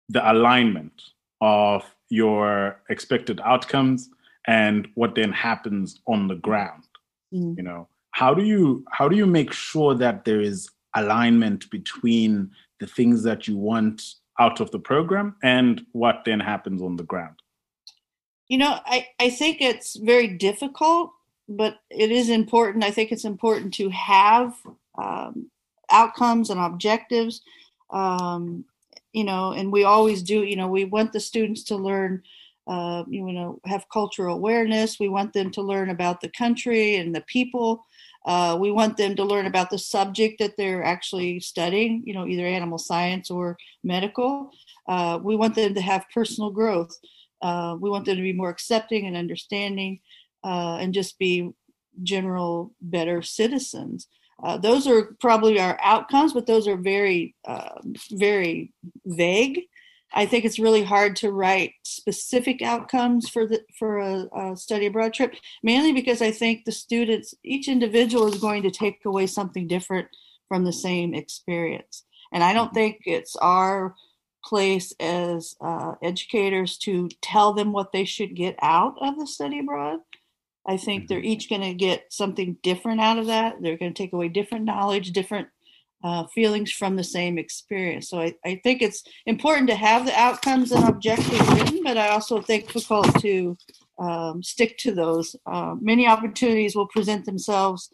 the 0.09 0.31
alignment 0.31 1.03
of 1.41 1.85
your 2.09 2.81
expected 2.89 3.41
outcomes 3.45 4.09
and 4.47 4.89
what 4.95 5.15
then 5.15 5.33
happens 5.33 6.01
on 6.07 6.27
the 6.27 6.37
ground. 6.37 6.85
Mm. 7.35 7.57
You 7.59 7.63
know, 7.63 7.89
how 8.13 8.33
do 8.33 8.43
you 8.43 8.85
how 8.91 9.09
do 9.09 9.17
you 9.17 9.27
make 9.27 9.53
sure 9.53 9.95
that 9.95 10.25
there 10.25 10.41
is 10.41 10.71
alignment 10.97 11.71
between 11.71 12.51
the 12.81 12.87
things 12.87 13.23
that 13.23 13.49
you 13.49 13.57
want 13.57 14.03
out 14.39 14.61
of 14.61 14.71
the 14.71 14.79
program 14.79 15.37
and 15.43 15.85
what 15.93 16.23
then 16.25 16.41
happens 16.41 16.81
on 16.83 16.97
the 16.97 17.03
ground? 17.03 17.37
You 18.49 18.59
know, 18.59 18.79
I, 18.87 19.09
I 19.21 19.31
think 19.31 19.61
it's 19.61 19.97
very 19.97 20.29
difficult, 20.29 21.13
but 21.49 21.81
it 21.91 22.11
is 22.11 22.31
important. 22.31 22.85
I 22.85 22.91
think 22.91 23.13
it's 23.13 23.25
important 23.25 23.75
to 23.75 23.91
have 23.91 24.55
um, 24.97 25.51
outcomes 25.91 26.51
and 26.51 26.61
objectives. 26.61 27.43
Um, 27.91 28.65
you 29.13 29.25
know, 29.25 29.53
and 29.53 29.73
we 29.73 29.85
always 29.85 30.23
do, 30.23 30.45
you 30.45 30.57
know, 30.57 30.69
we 30.69 30.85
want 30.85 31.13
the 31.13 31.21
students 31.21 31.63
to 31.65 31.77
learn, 31.77 32.23
uh, 32.67 33.05
you 33.09 33.23
know, 33.33 33.61
have 33.65 33.89
cultural 33.91 34.37
awareness. 34.37 35.01
We 35.01 35.09
want 35.09 35.33
them 35.33 35.51
to 35.53 35.63
learn 35.63 35.91
about 35.91 36.21
the 36.21 36.29
country 36.31 36.97
and 36.97 37.15
the 37.15 37.23
people. 37.23 37.85
Uh, 38.29 38.59
we 38.61 38.71
want 38.71 38.99
them 38.99 39.17
to 39.17 39.25
learn 39.25 39.47
about 39.47 39.71
the 39.71 39.79
subject 39.79 40.39
that 40.39 40.55
they're 40.59 40.85
actually 40.85 41.41
studying, 41.41 42.03
you 42.05 42.13
know, 42.13 42.27
either 42.27 42.45
animal 42.45 42.77
science 42.77 43.31
or 43.31 43.57
medical. 43.83 44.51
Uh, 44.87 45.19
we 45.23 45.35
want 45.35 45.55
them 45.55 45.73
to 45.73 45.81
have 45.81 46.05
personal 46.13 46.51
growth. 46.51 46.95
Uh, 47.41 47.75
we 47.81 47.89
want 47.89 48.05
them 48.05 48.17
to 48.17 48.23
be 48.23 48.35
more 48.35 48.51
accepting 48.51 49.07
and 49.07 49.17
understanding 49.17 49.99
uh, 50.45 50.77
and 50.77 50.93
just 50.93 51.19
be 51.19 51.51
general 52.03 52.75
better 52.83 53.23
citizens. 53.23 54.09
Uh, 54.43 54.59
those 54.59 54.87
are 54.87 55.17
probably 55.21 55.59
our 55.59 55.79
outcomes, 55.83 56.35
but 56.35 56.47
those 56.47 56.69
are 56.69 56.77
very, 56.77 57.35
uh, 57.47 57.81
very 58.11 58.75
vague. 59.07 59.63
I 60.15 60.27
think 60.27 60.45
it's 60.45 60.59
really 60.59 60.83
hard 60.83 61.17
to 61.17 61.31
write 61.31 61.75
specific 61.83 62.63
outcomes 62.63 63.29
for 63.29 63.47
the 63.47 63.63
for 63.79 63.99
a, 63.99 64.29
a, 64.35 64.57
study 64.57 64.87
abroad 64.87 65.13
trip, 65.13 65.35
mainly 65.63 65.93
because 65.93 66.23
I 66.23 66.31
think 66.31 66.65
the 66.65 66.73
students, 66.73 67.35
each 67.45 67.69
individual, 67.69 68.27
is 68.27 68.41
going 68.41 68.63
to 68.63 68.71
take 68.71 69.05
away 69.05 69.27
something 69.27 69.67
different 69.67 70.09
from 70.49 70.65
the 70.65 70.73
same 70.73 71.15
experience, 71.15 72.05
and 72.33 72.43
I 72.43 72.53
don't 72.53 72.69
mm-hmm. 72.69 72.77
think 72.77 73.03
it's 73.05 73.37
our 73.37 73.95
place 74.45 74.95
as 74.99 75.57
uh, 75.61 75.95
educators 76.03 76.79
to 76.79 77.09
tell 77.21 77.53
them 77.53 77.73
what 77.73 77.93
they 77.93 78.05
should 78.05 78.35
get 78.35 78.57
out 78.63 78.95
of 79.03 79.19
the 79.19 79.27
study 79.27 79.59
abroad. 79.59 80.01
I 80.67 80.77
think 80.77 81.09
they're 81.09 81.19
mm-hmm. 81.19 81.27
each 81.27 81.49
going 81.49 81.63
to 81.63 81.75
get 81.75 82.13
something 82.13 82.57
different 82.63 83.01
out 83.01 83.19
of 83.19 83.27
that. 83.27 83.57
They're 83.61 83.77
going 83.77 83.93
to 83.93 84.03
take 84.03 84.13
away 84.13 84.29
different 84.29 84.65
knowledge, 84.65 85.13
different 85.13 85.49
uh, 86.05 86.25
feelings 86.35 86.71
from 86.73 86.97
the 86.97 87.05
same 87.05 87.39
experience. 87.39 88.09
So 88.09 88.21
I, 88.21 88.35
I 88.45 88.61
think 88.63 88.83
it's 88.83 89.03
important 89.27 89.69
to 89.69 89.75
have 89.75 90.07
the 90.07 90.19
outcomes 90.19 90.71
and 90.73 90.89
objectives 90.89 91.49
written, 91.51 91.81
but 91.83 91.97
I 91.97 92.09
also 92.09 92.41
think 92.41 92.67
difficult 92.67 93.21
to 93.21 93.57
um, 93.99 94.43
stick 94.43 94.79
to 94.79 94.93
those. 94.93 95.35
Uh, 95.45 95.75
many 95.81 96.07
opportunities 96.07 96.77
will 96.77 96.87
present 96.89 97.25
themselves 97.25 97.91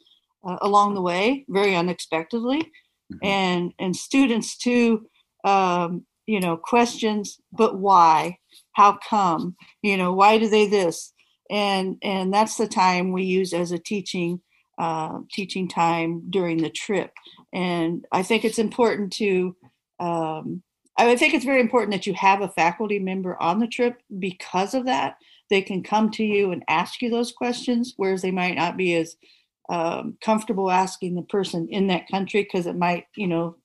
uh, 0.47 0.59
along 0.61 0.95
the 0.95 1.03
way, 1.03 1.45
very 1.49 1.75
unexpectedly, 1.75 2.61
mm-hmm. 2.61 3.25
and 3.25 3.73
and 3.79 3.97
students 3.97 4.57
too. 4.57 5.07
Um, 5.45 6.07
you 6.27 6.41
know, 6.41 6.57
questions, 6.57 7.39
but 7.53 7.79
why? 7.79 8.39
How 8.73 8.99
come? 9.09 9.57
You 9.83 9.97
know, 9.97 10.13
why 10.13 10.39
do 10.39 10.49
they 10.49 10.67
this? 10.67 11.13
And 11.51 11.97
and 12.03 12.33
that's 12.33 12.57
the 12.57 12.69
time 12.69 13.13
we 13.13 13.25
use 13.25 13.53
as 13.53 13.73
a 13.73 13.79
teaching 13.79 14.41
uh, 14.79 15.19
teaching 15.31 15.69
time 15.69 16.23
during 16.31 16.59
the 16.59 16.71
trip 16.71 17.13
and 17.55 18.05
I 18.11 18.25
think 18.25 18.45
it's 18.45 18.59
important 18.59 19.13
to, 19.15 19.57
um, 20.01 20.63
I 20.99 21.15
think 21.17 21.35
it's 21.35 21.45
very 21.45 21.61
important 21.61 21.93
that 21.93 22.07
you 22.07 22.13
have 22.15 22.43
a 22.43 22.49
faculty 22.49 22.99
member 22.99 23.41
on 23.41 23.61
the 23.61 23.69
trip 23.69 24.03
because 24.19 24.75
of 24.75 24.87
that. 24.87 25.17
They 25.51 25.63
can 25.63 25.83
come 25.83 26.11
to 26.13 26.25
you 26.25 26.51
and 26.51 26.65
ask 26.69 27.01
you 27.01 27.11
those 27.11 27.31
questions, 27.31 27.95
whereas 27.97 28.23
they 28.23 28.33
might 28.33 28.57
not 28.57 28.77
be 28.77 28.95
as 28.97 29.17
um, 29.69 30.19
comfortable 30.21 30.71
asking 30.71 31.15
the 31.15 31.23
person 31.23 31.69
in 31.71 31.87
that 31.87 32.09
country 32.09 32.43
because 32.43 32.67
it 32.67 32.77
might, 32.77 33.07
you 33.15 33.29
know, 33.29 33.57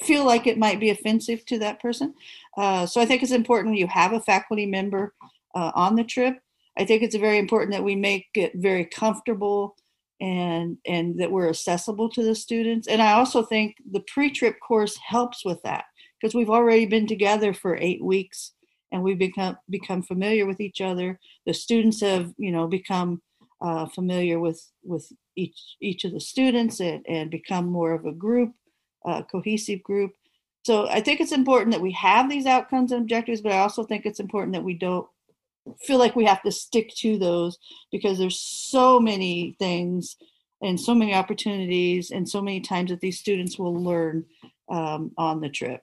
feel 0.00 0.24
like 0.24 0.46
it 0.46 0.58
might 0.58 0.80
be 0.80 0.90
offensive 0.90 1.44
to 1.46 1.58
that 1.58 1.82
person. 1.82 2.14
Uh, 2.56 2.86
so 2.86 3.00
I 3.00 3.04
think 3.04 3.22
it's 3.22 3.32
important 3.32 3.76
you 3.76 3.88
have 3.88 4.12
a 4.12 4.20
faculty 4.20 4.64
member 4.64 5.12
uh, 5.54 5.72
on 5.74 5.96
the 5.96 6.04
trip. 6.04 6.38
I 6.78 6.84
think 6.86 7.02
it's 7.02 7.16
very 7.16 7.38
important 7.38 7.72
that 7.72 7.84
we 7.84 7.96
make 7.96 8.28
it 8.34 8.52
very 8.54 8.86
comfortable 8.86 9.76
and 10.20 10.76
and 10.86 11.18
that 11.20 11.30
we're 11.30 11.48
accessible 11.48 12.08
to 12.10 12.22
the 12.22 12.34
students. 12.34 12.88
And 12.88 13.00
i 13.00 13.12
also 13.12 13.42
think 13.42 13.76
the 13.90 14.04
pre-trip 14.12 14.56
course 14.60 14.96
helps 14.96 15.44
with 15.44 15.62
that 15.62 15.84
because 16.20 16.34
we've 16.34 16.50
already 16.50 16.86
been 16.86 17.06
together 17.06 17.52
for 17.52 17.76
eight 17.76 18.02
weeks 18.02 18.52
and 18.90 19.02
we've 19.02 19.18
become 19.18 19.56
become 19.70 20.02
familiar 20.02 20.46
with 20.46 20.60
each 20.60 20.80
other. 20.80 21.18
The 21.46 21.54
students 21.54 22.00
have 22.00 22.32
you 22.38 22.52
know 22.52 22.66
become 22.66 23.22
uh, 23.60 23.86
familiar 23.86 24.40
with 24.40 24.60
with 24.82 25.10
each 25.36 25.58
each 25.80 26.04
of 26.04 26.12
the 26.12 26.20
students 26.20 26.80
and, 26.80 27.04
and 27.08 27.30
become 27.30 27.66
more 27.66 27.92
of 27.92 28.06
a 28.06 28.12
group 28.12 28.52
a 29.04 29.22
cohesive 29.22 29.82
group. 29.82 30.12
So 30.64 30.88
i 30.88 31.00
think 31.00 31.20
it's 31.20 31.32
important 31.32 31.72
that 31.72 31.80
we 31.80 31.92
have 31.92 32.28
these 32.28 32.46
outcomes 32.46 32.92
and 32.92 33.02
objectives 33.02 33.40
but 33.40 33.52
i 33.52 33.58
also 33.58 33.84
think 33.84 34.04
it's 34.04 34.20
important 34.20 34.52
that 34.54 34.64
we 34.64 34.74
don't 34.74 35.08
feel 35.82 35.98
like 35.98 36.16
we 36.16 36.24
have 36.24 36.42
to 36.42 36.52
stick 36.52 36.92
to 36.96 37.18
those 37.18 37.58
because 37.90 38.18
there's 38.18 38.40
so 38.40 39.00
many 39.00 39.56
things 39.58 40.16
and 40.62 40.78
so 40.80 40.94
many 40.94 41.14
opportunities 41.14 42.10
and 42.10 42.28
so 42.28 42.42
many 42.42 42.60
times 42.60 42.90
that 42.90 43.00
these 43.00 43.18
students 43.18 43.58
will 43.58 43.74
learn 43.74 44.24
um, 44.68 45.12
on 45.16 45.40
the 45.40 45.48
trip. 45.48 45.82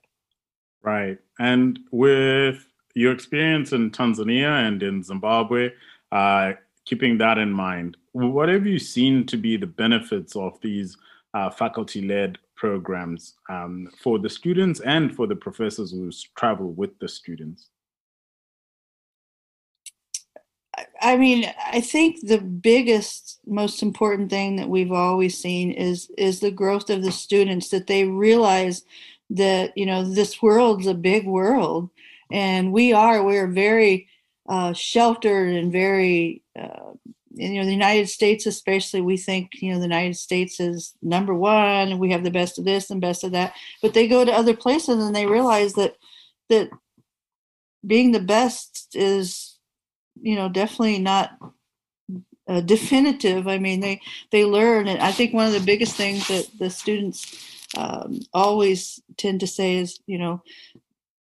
Right. 0.82 1.18
And 1.38 1.80
with 1.90 2.66
your 2.94 3.12
experience 3.12 3.72
in 3.72 3.90
Tanzania 3.90 4.66
and 4.66 4.82
in 4.82 5.02
Zimbabwe, 5.02 5.70
uh, 6.12 6.52
keeping 6.84 7.18
that 7.18 7.38
in 7.38 7.50
mind, 7.50 7.96
what 8.12 8.48
have 8.48 8.66
you 8.66 8.78
seen 8.78 9.26
to 9.26 9.36
be 9.36 9.56
the 9.56 9.66
benefits 9.66 10.36
of 10.36 10.60
these 10.60 10.96
uh, 11.34 11.50
faculty 11.50 12.06
led 12.06 12.38
programs 12.54 13.34
um, 13.50 13.90
for 14.02 14.18
the 14.18 14.30
students 14.30 14.80
and 14.80 15.14
for 15.14 15.26
the 15.26 15.36
professors 15.36 15.90
who 15.90 16.10
travel 16.36 16.72
with 16.72 16.98
the 16.98 17.08
students? 17.08 17.68
I 21.06 21.16
mean, 21.16 21.48
I 21.64 21.80
think 21.80 22.26
the 22.26 22.40
biggest, 22.40 23.38
most 23.46 23.80
important 23.80 24.28
thing 24.28 24.56
that 24.56 24.68
we've 24.68 24.90
always 24.90 25.38
seen 25.38 25.70
is 25.70 26.10
is 26.18 26.40
the 26.40 26.50
growth 26.50 26.90
of 26.90 27.04
the 27.04 27.12
students 27.12 27.68
that 27.68 27.86
they 27.86 28.02
realize 28.06 28.82
that 29.30 29.70
you 29.78 29.86
know 29.86 30.02
this 30.02 30.42
world's 30.42 30.88
a 30.88 30.94
big 30.94 31.24
world, 31.24 31.90
and 32.32 32.72
we 32.72 32.92
are 32.92 33.22
we're 33.22 33.46
very 33.46 34.08
uh, 34.48 34.72
sheltered 34.72 35.54
and 35.54 35.70
very 35.70 36.42
uh, 36.58 36.90
you 37.30 37.54
know 37.54 37.64
the 37.64 37.70
United 37.70 38.08
States 38.08 38.44
especially 38.44 39.00
we 39.00 39.16
think 39.16 39.62
you 39.62 39.72
know 39.72 39.78
the 39.78 39.84
United 39.94 40.16
States 40.16 40.58
is 40.58 40.94
number 41.02 41.34
one 41.34 41.88
and 41.92 42.00
we 42.00 42.10
have 42.10 42.24
the 42.24 42.32
best 42.32 42.58
of 42.58 42.64
this 42.64 42.90
and 42.90 43.00
best 43.00 43.22
of 43.22 43.30
that, 43.30 43.54
but 43.80 43.94
they 43.94 44.08
go 44.08 44.24
to 44.24 44.32
other 44.32 44.56
places 44.56 45.04
and 45.04 45.14
they 45.14 45.26
realize 45.26 45.74
that 45.74 45.94
that 46.48 46.68
being 47.86 48.10
the 48.10 48.18
best 48.18 48.88
is 48.96 49.55
you 50.20 50.36
know 50.36 50.48
definitely 50.48 50.98
not 50.98 51.38
uh, 52.48 52.60
definitive. 52.60 53.48
I 53.48 53.58
mean 53.58 53.80
they 53.80 54.00
they 54.30 54.44
learn 54.44 54.88
and 54.88 55.00
i 55.00 55.12
think 55.12 55.32
one 55.32 55.46
of 55.46 55.52
the 55.52 55.60
biggest 55.60 55.94
things 55.96 56.28
that 56.28 56.48
the 56.58 56.70
students 56.70 57.46
um, 57.76 58.20
always 58.32 59.00
tend 59.16 59.40
to 59.40 59.46
say 59.46 59.76
is 59.76 60.00
you 60.06 60.18
know 60.18 60.42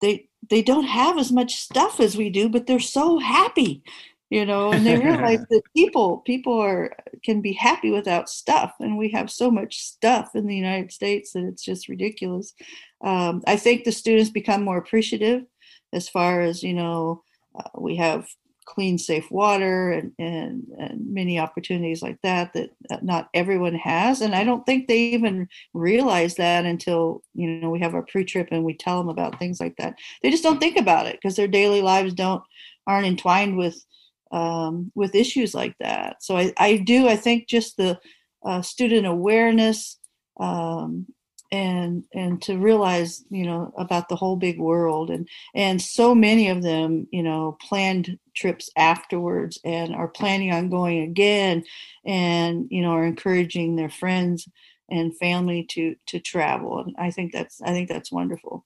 they 0.01 0.29
they 0.49 0.63
don't 0.63 0.85
have 0.85 1.19
as 1.19 1.31
much 1.31 1.57
stuff 1.57 2.01
as 2.01 2.17
we 2.17 2.31
do 2.31 2.49
but 2.49 2.67
they're 2.67 2.81
so 2.81 3.19
happy 3.19 3.83
you 4.31 4.47
know 4.47 4.73
and 4.73 4.87
they 4.87 4.97
realize 4.97 5.41
that 5.51 5.63
people 5.77 6.19
people 6.19 6.59
are 6.59 6.97
can 7.23 7.41
be 7.41 7.53
happy 7.53 7.91
without 7.91 8.29
stuff 8.29 8.75
and 8.81 8.97
we 8.97 9.11
have 9.11 9.31
so 9.31 9.51
much 9.51 9.81
stuff 9.81 10.31
in 10.35 10.47
the 10.47 10.57
united 10.57 10.91
states 10.91 11.33
that 11.33 11.45
it's 11.45 11.65
just 11.65 11.89
ridiculous. 11.89 12.55
Um, 13.03 13.43
i 13.47 13.57
think 13.57 13.85
the 13.85 13.93
students 13.93 14.31
become 14.31 14.65
more 14.65 14.79
appreciative 14.79 15.45
as 15.93 16.09
far 16.09 16.41
as 16.41 16.63
you 16.63 16.75
know 16.75 17.23
uh, 17.59 17.69
we 17.79 17.97
have 17.97 18.27
clean, 18.71 18.97
safe 18.99 19.31
water 19.31 19.91
and, 19.91 20.13
and, 20.19 20.63
and 20.79 21.13
many 21.13 21.39
opportunities 21.39 22.03
like 22.03 22.19
that 22.23 22.53
that 22.55 22.71
not 23.03 23.29
everyone 23.35 23.75
has. 23.75 24.21
And 24.21 24.35
I 24.35 24.45
don't 24.45 24.65
think 24.65 24.87
they 24.87 24.99
even 24.99 25.49
realize 25.75 26.37
that 26.37 26.65
until, 26.65 27.23
you 27.35 27.49
know, 27.49 27.71
we 27.71 27.81
have 27.81 27.95
our 27.95 28.03
pre-trip 28.03 28.49
and 28.53 28.65
we 28.65 28.75
tell 28.75 28.99
them 28.99 29.09
about 29.09 29.39
things 29.39 29.61
like 29.61 29.77
that. 29.79 29.97
They 30.23 30.31
just 30.31 30.45
don't 30.45 30.61
think 30.61 30.79
about 30.79 31.07
it 31.07 31.17
because 31.17 31.37
their 31.37 31.49
daily 31.49 31.83
lives 31.83 32.15
don't 32.15 32.43
aren't 32.87 33.07
entwined 33.07 33.57
with 33.57 33.85
um, 34.33 34.93
with 34.95 35.15
issues 35.15 35.55
like 35.55 35.75
that. 35.81 36.23
So 36.23 36.37
I, 36.37 36.53
I 36.57 36.77
do, 36.77 37.09
I 37.09 37.17
think 37.17 37.49
just 37.49 37.77
the 37.77 37.99
uh, 38.45 38.63
student 38.63 39.07
awareness 39.07 39.99
um, 40.39 41.07
and 41.53 42.05
and 42.15 42.41
to 42.43 42.57
realize 42.59 43.25
you 43.31 43.45
know 43.45 43.73
about 43.77 44.09
the 44.09 44.17
whole 44.17 44.37
big 44.37 44.59
world 44.59 45.11
and 45.11 45.29
and 45.55 45.83
so 45.83 46.15
many 46.15 46.49
of 46.49 46.63
them 46.63 47.07
you 47.11 47.23
know 47.23 47.57
planned 47.61 48.19
trips 48.35 48.71
afterwards 48.77 49.59
and 49.65 49.95
are 49.95 50.09
planning 50.09 50.53
on 50.53 50.71
going 50.71 51.01
again 51.01 51.65
and 52.05 52.67
you 52.71 52.83
know 52.83 52.93
are 52.93 53.05
encouraging 53.05 53.77
their 53.77 53.91
friends 53.91 54.49
and 54.89 55.17
family 55.19 55.65
to 55.65 55.97
to 56.07 56.21
travel 56.21 56.81
and 56.81 56.95
i 56.99 57.11
think 57.11 57.33
that's 57.33 57.61
i 57.63 57.71
think 57.71 57.89
that's 57.89 58.13
wonderful. 58.13 58.65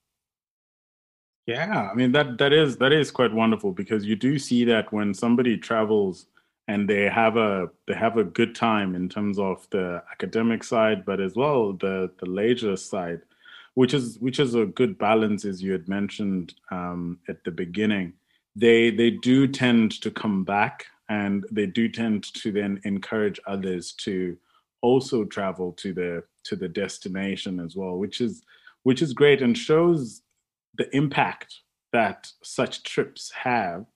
Yeah 1.46 1.90
i 1.90 1.94
mean 1.94 2.12
that 2.12 2.38
that 2.38 2.52
is 2.52 2.78
that 2.78 2.92
is 2.92 3.10
quite 3.10 3.32
wonderful 3.32 3.72
because 3.72 4.04
you 4.04 4.16
do 4.16 4.38
see 4.38 4.64
that 4.64 4.92
when 4.92 5.12
somebody 5.12 5.56
travels 5.56 6.26
and 6.68 6.88
they 6.88 7.04
have 7.04 7.36
a 7.36 7.68
they 7.86 7.94
have 7.94 8.16
a 8.16 8.24
good 8.24 8.54
time 8.54 8.94
in 8.94 9.08
terms 9.08 9.38
of 9.38 9.66
the 9.70 10.02
academic 10.10 10.64
side, 10.64 11.04
but 11.04 11.20
as 11.20 11.34
well 11.34 11.72
the 11.72 12.10
the 12.18 12.26
leisure 12.26 12.76
side, 12.76 13.20
which 13.74 13.92
is 13.94 14.18
which 14.18 14.38
is 14.38 14.54
a 14.54 14.66
good 14.66 14.98
balance, 14.98 15.44
as 15.44 15.62
you 15.62 15.72
had 15.72 15.88
mentioned 15.88 16.54
um, 16.70 17.18
at 17.28 17.44
the 17.44 17.50
beginning. 17.50 18.14
They 18.56 18.90
they 18.90 19.10
do 19.10 19.46
tend 19.46 20.00
to 20.02 20.10
come 20.10 20.44
back, 20.44 20.86
and 21.08 21.44
they 21.50 21.66
do 21.66 21.88
tend 21.88 22.24
to 22.34 22.52
then 22.52 22.80
encourage 22.84 23.38
others 23.46 23.92
to 24.04 24.36
also 24.80 25.24
travel 25.24 25.72
to 25.72 25.92
the 25.92 26.24
to 26.44 26.56
the 26.56 26.68
destination 26.68 27.60
as 27.60 27.76
well, 27.76 27.96
which 27.96 28.20
is 28.20 28.42
which 28.84 29.02
is 29.02 29.12
great 29.12 29.42
and 29.42 29.56
shows 29.56 30.22
the 30.76 30.94
impact 30.96 31.60
that 31.92 32.32
such 32.42 32.82
trips 32.82 33.30
have 33.30 33.86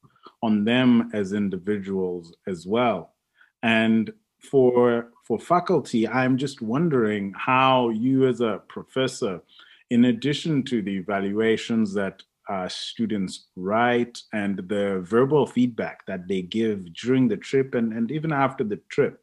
on 0.43 0.65
them 0.65 1.11
as 1.13 1.33
individuals 1.33 2.35
as 2.47 2.67
well. 2.67 3.15
And 3.63 4.13
for 4.39 5.11
for 5.25 5.39
faculty, 5.39 6.09
I'm 6.09 6.39
just 6.39 6.63
wondering 6.63 7.35
how 7.37 7.91
you 7.91 8.27
as 8.27 8.41
a 8.41 8.63
professor, 8.69 9.43
in 9.91 10.07
addition 10.07 10.63
to 10.65 10.81
the 10.81 10.97
evaluations 10.97 11.93
that 11.95 12.23
uh, 12.49 12.67
students 12.67 13.49
write 13.57 14.23
and 14.33 14.57
the 14.69 15.01
verbal 15.03 15.47
feedback 15.47 16.07
that 16.07 16.29
they 16.29 16.41
give 16.41 16.95
during 16.95 17.29
the 17.29 17.37
trip 17.37 17.75
and, 17.75 17.93
and 17.93 18.11
even 18.11 18.33
after 18.33 18.65
the 18.65 18.81
trip, 18.89 19.23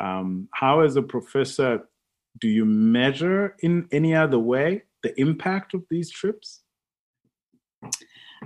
um, 0.00 0.48
how 0.52 0.80
as 0.80 0.96
a 0.96 1.02
professor 1.02 1.86
do 2.40 2.48
you 2.48 2.64
measure 2.64 3.54
in 3.60 3.86
any 3.92 4.14
other 4.14 4.38
way 4.38 4.82
the 5.02 5.18
impact 5.20 5.74
of 5.74 5.84
these 5.90 6.10
trips? 6.10 6.62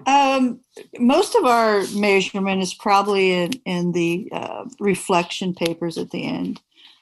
Um, 0.07 0.61
most 0.99 1.35
of 1.35 1.45
our 1.45 1.83
measurement 1.95 2.63
is 2.63 2.75
probably 2.75 3.33
in, 3.33 3.53
in 3.65 3.93
the 3.93 4.29
uh, 4.33 4.65
reflection 4.79 5.55
papers 5.55 5.99
at 5.99 6.11
the 6.11 6.25
end. 6.25 6.61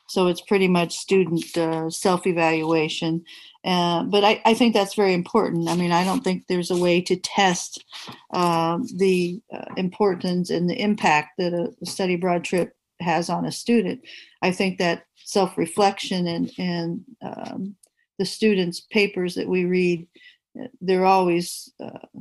So 0.08 0.26
it's 0.26 0.40
pretty 0.40 0.68
much 0.68 0.96
student 0.96 1.56
uh, 1.56 1.90
self 1.90 2.26
evaluation. 2.26 3.24
Uh, 3.64 4.04
but 4.04 4.24
I, 4.24 4.40
I, 4.46 4.54
think 4.54 4.72
that's 4.72 4.94
very 4.94 5.12
important. 5.12 5.68
I 5.68 5.74
mean, 5.74 5.92
I 5.92 6.04
don't 6.04 6.24
think 6.24 6.46
there's 6.46 6.70
a 6.70 6.76
way 6.76 7.02
to 7.02 7.16
test 7.16 7.84
um, 8.32 8.86
the 8.96 9.42
uh, 9.52 9.74
importance 9.76 10.48
and 10.48 10.70
the 10.70 10.80
impact 10.80 11.32
that 11.36 11.52
a 11.52 11.84
study 11.84 12.14
abroad 12.14 12.44
trip 12.44 12.74
has 13.00 13.28
on 13.28 13.44
a 13.44 13.52
student. 13.52 14.00
I 14.40 14.52
think 14.52 14.78
that 14.78 15.04
self 15.16 15.58
reflection 15.58 16.26
and, 16.26 16.50
and 16.58 17.04
um, 17.20 17.76
the 18.18 18.24
students' 18.24 18.80
papers 18.80 19.34
that 19.34 19.48
we 19.48 19.64
read, 19.64 20.06
uh, 20.58 20.68
they're 20.80 21.04
always 21.04 21.70
uh, 21.82 22.20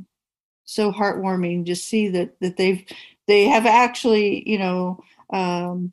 so 0.68 0.92
heartwarming 0.92 1.64
to 1.64 1.74
see 1.74 2.08
that 2.08 2.38
that 2.40 2.58
they've 2.58 2.84
they 3.26 3.44
have 3.44 3.64
actually 3.64 4.48
you 4.48 4.58
know 4.58 5.02
um, 5.32 5.92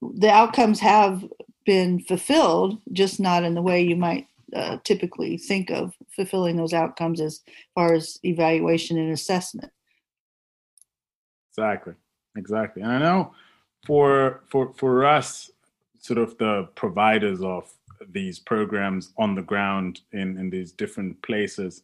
the 0.00 0.30
outcomes 0.30 0.78
have 0.78 1.24
been 1.64 1.98
fulfilled 1.98 2.78
just 2.92 3.18
not 3.18 3.42
in 3.42 3.54
the 3.54 3.62
way 3.62 3.82
you 3.82 3.96
might 3.96 4.28
uh, 4.54 4.78
typically 4.84 5.36
think 5.36 5.70
of 5.70 5.92
fulfilling 6.14 6.56
those 6.56 6.72
outcomes 6.72 7.20
as 7.20 7.42
far 7.74 7.92
as 7.92 8.20
evaluation 8.24 8.96
and 8.98 9.12
assessment. 9.12 9.72
Exactly 11.50 11.94
exactly. 12.36 12.82
And 12.82 12.92
i 12.92 12.98
know 12.98 13.32
for 13.84 14.42
for 14.46 14.72
for 14.74 15.04
us 15.04 15.50
sort 15.98 16.18
of 16.18 16.38
the 16.38 16.68
providers 16.76 17.42
of 17.42 17.72
these 18.12 18.38
programs 18.38 19.12
on 19.18 19.34
the 19.34 19.42
ground 19.42 20.02
in 20.12 20.38
in 20.38 20.50
these 20.50 20.70
different 20.70 21.20
places 21.22 21.82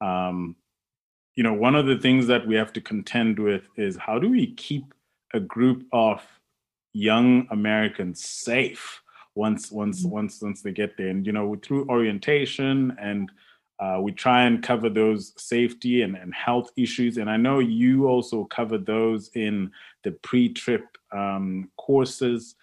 um, 0.00 0.54
you 1.36 1.42
know, 1.42 1.52
one 1.52 1.74
of 1.74 1.86
the 1.86 1.98
things 1.98 2.26
that 2.28 2.46
we 2.46 2.54
have 2.54 2.72
to 2.74 2.80
contend 2.80 3.38
with 3.38 3.68
is 3.76 3.96
how 3.96 4.18
do 4.18 4.30
we 4.30 4.54
keep 4.54 4.94
a 5.32 5.40
group 5.40 5.84
of 5.92 6.22
young 6.92 7.46
Americans 7.50 8.24
safe 8.24 9.02
once 9.34 9.72
once 9.72 10.02
mm-hmm. 10.02 10.10
once 10.10 10.40
once 10.40 10.62
they 10.62 10.72
get 10.72 10.96
there, 10.96 11.08
and 11.08 11.26
you 11.26 11.32
know, 11.32 11.56
through 11.62 11.88
orientation 11.88 12.96
and 13.00 13.30
uh, 13.80 13.98
we 14.00 14.12
try 14.12 14.44
and 14.44 14.62
cover 14.62 14.88
those 14.88 15.32
safety 15.36 16.02
and, 16.02 16.16
and 16.16 16.32
health 16.32 16.70
issues. 16.76 17.16
And 17.16 17.28
I 17.28 17.36
know 17.36 17.58
you 17.58 18.06
also 18.06 18.44
cover 18.44 18.78
those 18.78 19.30
in 19.34 19.72
the 20.04 20.12
pre-trip 20.12 20.86
um, 21.12 21.70
courses. 21.76 22.54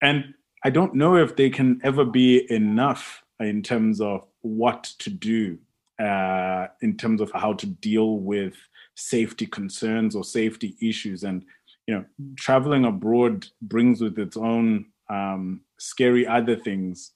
And 0.00 0.34
I 0.64 0.70
don't 0.70 0.94
know 0.94 1.16
if 1.16 1.34
they 1.34 1.50
can 1.50 1.80
ever 1.82 2.04
be 2.04 2.50
enough 2.52 3.24
in 3.40 3.62
terms 3.62 4.00
of 4.00 4.26
what 4.42 4.84
to 5.00 5.10
do 5.10 5.58
uh, 5.98 6.66
in 6.82 6.96
terms 6.96 7.20
of 7.20 7.30
how 7.32 7.52
to 7.54 7.66
deal 7.66 8.18
with 8.18 8.54
safety 8.94 9.46
concerns 9.46 10.14
or 10.14 10.24
safety 10.24 10.76
issues. 10.80 11.24
And 11.24 11.44
you 11.86 11.94
know, 11.94 12.04
traveling 12.36 12.84
abroad 12.84 13.46
brings 13.62 14.00
with 14.00 14.18
its 14.18 14.36
own 14.36 14.86
um, 15.08 15.62
scary 15.78 16.26
other 16.26 16.56
things 16.56 17.12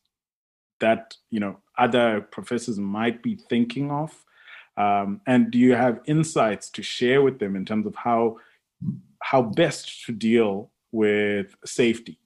that 0.81 1.15
you 1.31 1.41
know 1.41 1.59
other 1.79 2.21
professors 2.21 2.79
might 2.79 3.23
be 3.23 3.39
thinking 3.49 3.91
of. 3.91 4.13
Um, 4.77 5.21
and 5.27 5.51
do 5.51 5.59
you 5.59 5.75
have 5.75 6.01
insights 6.07 6.71
to 6.71 6.83
share 6.83 7.23
with 7.23 7.39
them 7.39 7.57
in 7.57 7.65
terms 7.65 7.87
of 7.87 7.95
how 7.95 8.37
how 9.23 9.43
best 9.43 10.05
to 10.07 10.13
deal 10.13 10.71
with 10.93 11.55
safety? 11.65 12.19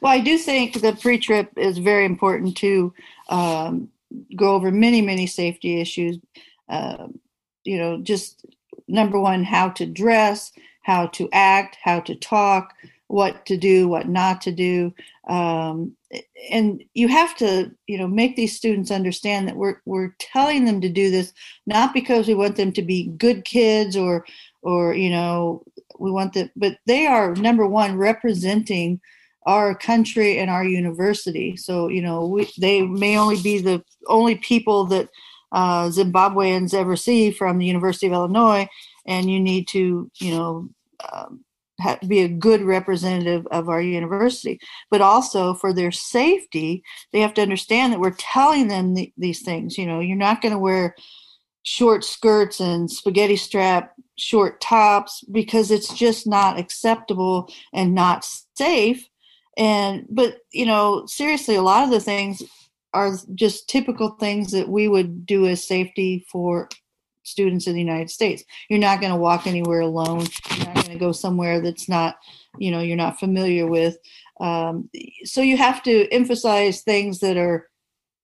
Well, 0.00 0.12
I 0.12 0.20
do 0.20 0.38
think 0.38 0.80
the 0.80 0.92
pre-trip 0.92 1.50
is 1.56 1.78
very 1.78 2.04
important 2.04 2.56
to 2.58 2.92
um, 3.28 3.88
go 4.36 4.54
over 4.54 4.70
many, 4.70 5.00
many 5.00 5.26
safety 5.26 5.80
issues. 5.80 6.18
Uh, 6.68 7.08
you 7.64 7.78
know, 7.78 8.00
just 8.00 8.44
number 8.88 9.20
one, 9.20 9.44
how 9.44 9.68
to 9.70 9.86
dress, 9.86 10.52
how 10.82 11.06
to 11.08 11.28
act, 11.32 11.76
how 11.82 12.00
to 12.00 12.14
talk, 12.14 12.74
what 13.08 13.44
to 13.46 13.56
do, 13.56 13.88
what 13.88 14.08
not 14.08 14.40
to 14.40 14.52
do. 14.52 14.94
Um, 15.28 15.96
and 16.50 16.82
you 16.94 17.08
have 17.08 17.36
to, 17.36 17.70
you 17.86 17.98
know, 17.98 18.06
make 18.06 18.36
these 18.36 18.56
students 18.56 18.90
understand 18.90 19.46
that 19.48 19.56
we're 19.56 19.80
we're 19.84 20.14
telling 20.18 20.64
them 20.64 20.80
to 20.80 20.88
do 20.88 21.10
this 21.10 21.32
not 21.66 21.92
because 21.92 22.26
we 22.26 22.34
want 22.34 22.56
them 22.56 22.72
to 22.72 22.82
be 22.82 23.08
good 23.18 23.44
kids 23.44 23.96
or 23.96 24.24
or 24.62 24.94
you 24.94 25.10
know 25.10 25.62
we 25.98 26.10
want 26.10 26.32
them, 26.32 26.50
but 26.56 26.78
they 26.86 27.06
are 27.06 27.34
number 27.36 27.66
one 27.66 27.96
representing 27.96 29.00
our 29.44 29.74
country 29.74 30.38
and 30.38 30.50
our 30.50 30.64
university. 30.64 31.56
So, 31.56 31.88
you 31.88 32.02
know, 32.02 32.26
we, 32.26 32.50
they 32.58 32.82
may 32.82 33.16
only 33.16 33.40
be 33.40 33.58
the 33.58 33.82
only 34.06 34.36
people 34.36 34.84
that 34.86 35.08
uh, 35.52 35.88
Zimbabweans 35.88 36.74
ever 36.74 36.96
see 36.96 37.30
from 37.30 37.58
the 37.58 37.66
University 37.66 38.06
of 38.06 38.12
Illinois, 38.12 38.68
and 39.06 39.30
you 39.30 39.40
need 39.40 39.66
to, 39.68 40.10
you 40.20 40.30
know, 40.30 40.68
um, 41.12 41.44
be 42.06 42.20
a 42.20 42.28
good 42.28 42.60
representative 42.62 43.46
of 43.50 43.68
our 43.68 43.80
university. 43.80 44.60
But 44.90 45.00
also 45.00 45.54
for 45.54 45.72
their 45.72 45.90
safety, 45.90 46.82
they 47.12 47.20
have 47.20 47.34
to 47.34 47.42
understand 47.42 47.92
that 47.92 48.00
we're 48.00 48.10
telling 48.10 48.68
them 48.68 48.94
the, 48.94 49.12
these 49.16 49.42
things. 49.42 49.78
You 49.78 49.86
know, 49.86 50.00
you're 50.00 50.16
not 50.16 50.42
going 50.42 50.52
to 50.52 50.58
wear 50.58 50.94
short 51.62 52.04
skirts 52.04 52.60
and 52.60 52.90
spaghetti 52.90 53.36
strap 53.36 53.94
short 54.16 54.60
tops 54.60 55.24
because 55.30 55.70
it's 55.70 55.92
just 55.94 56.26
not 56.26 56.58
acceptable 56.58 57.50
and 57.72 57.94
not 57.94 58.26
safe 58.54 59.09
and 59.60 60.06
but 60.08 60.38
you 60.50 60.66
know 60.66 61.04
seriously 61.06 61.54
a 61.54 61.62
lot 61.62 61.84
of 61.84 61.90
the 61.90 62.00
things 62.00 62.42
are 62.92 63.12
just 63.36 63.68
typical 63.68 64.10
things 64.12 64.50
that 64.50 64.68
we 64.68 64.88
would 64.88 65.24
do 65.24 65.46
as 65.46 65.68
safety 65.68 66.26
for 66.32 66.68
students 67.22 67.66
in 67.68 67.74
the 67.74 67.80
united 67.80 68.10
states. 68.10 68.42
You're 68.68 68.80
not 68.80 69.00
going 69.00 69.12
to 69.12 69.18
walk 69.18 69.46
anywhere 69.46 69.80
alone. 69.80 70.26
You're 70.56 70.66
not 70.66 70.74
going 70.74 70.98
to 70.98 70.98
go 70.98 71.12
somewhere 71.12 71.60
that's 71.60 71.88
not 71.88 72.16
you 72.58 72.70
know 72.70 72.80
you're 72.80 72.96
not 72.96 73.20
familiar 73.20 73.66
with. 73.66 73.98
Um, 74.40 74.88
so 75.24 75.42
you 75.42 75.58
have 75.58 75.82
to 75.84 76.08
emphasize 76.10 76.80
things 76.80 77.20
that 77.20 77.36
are 77.36 77.68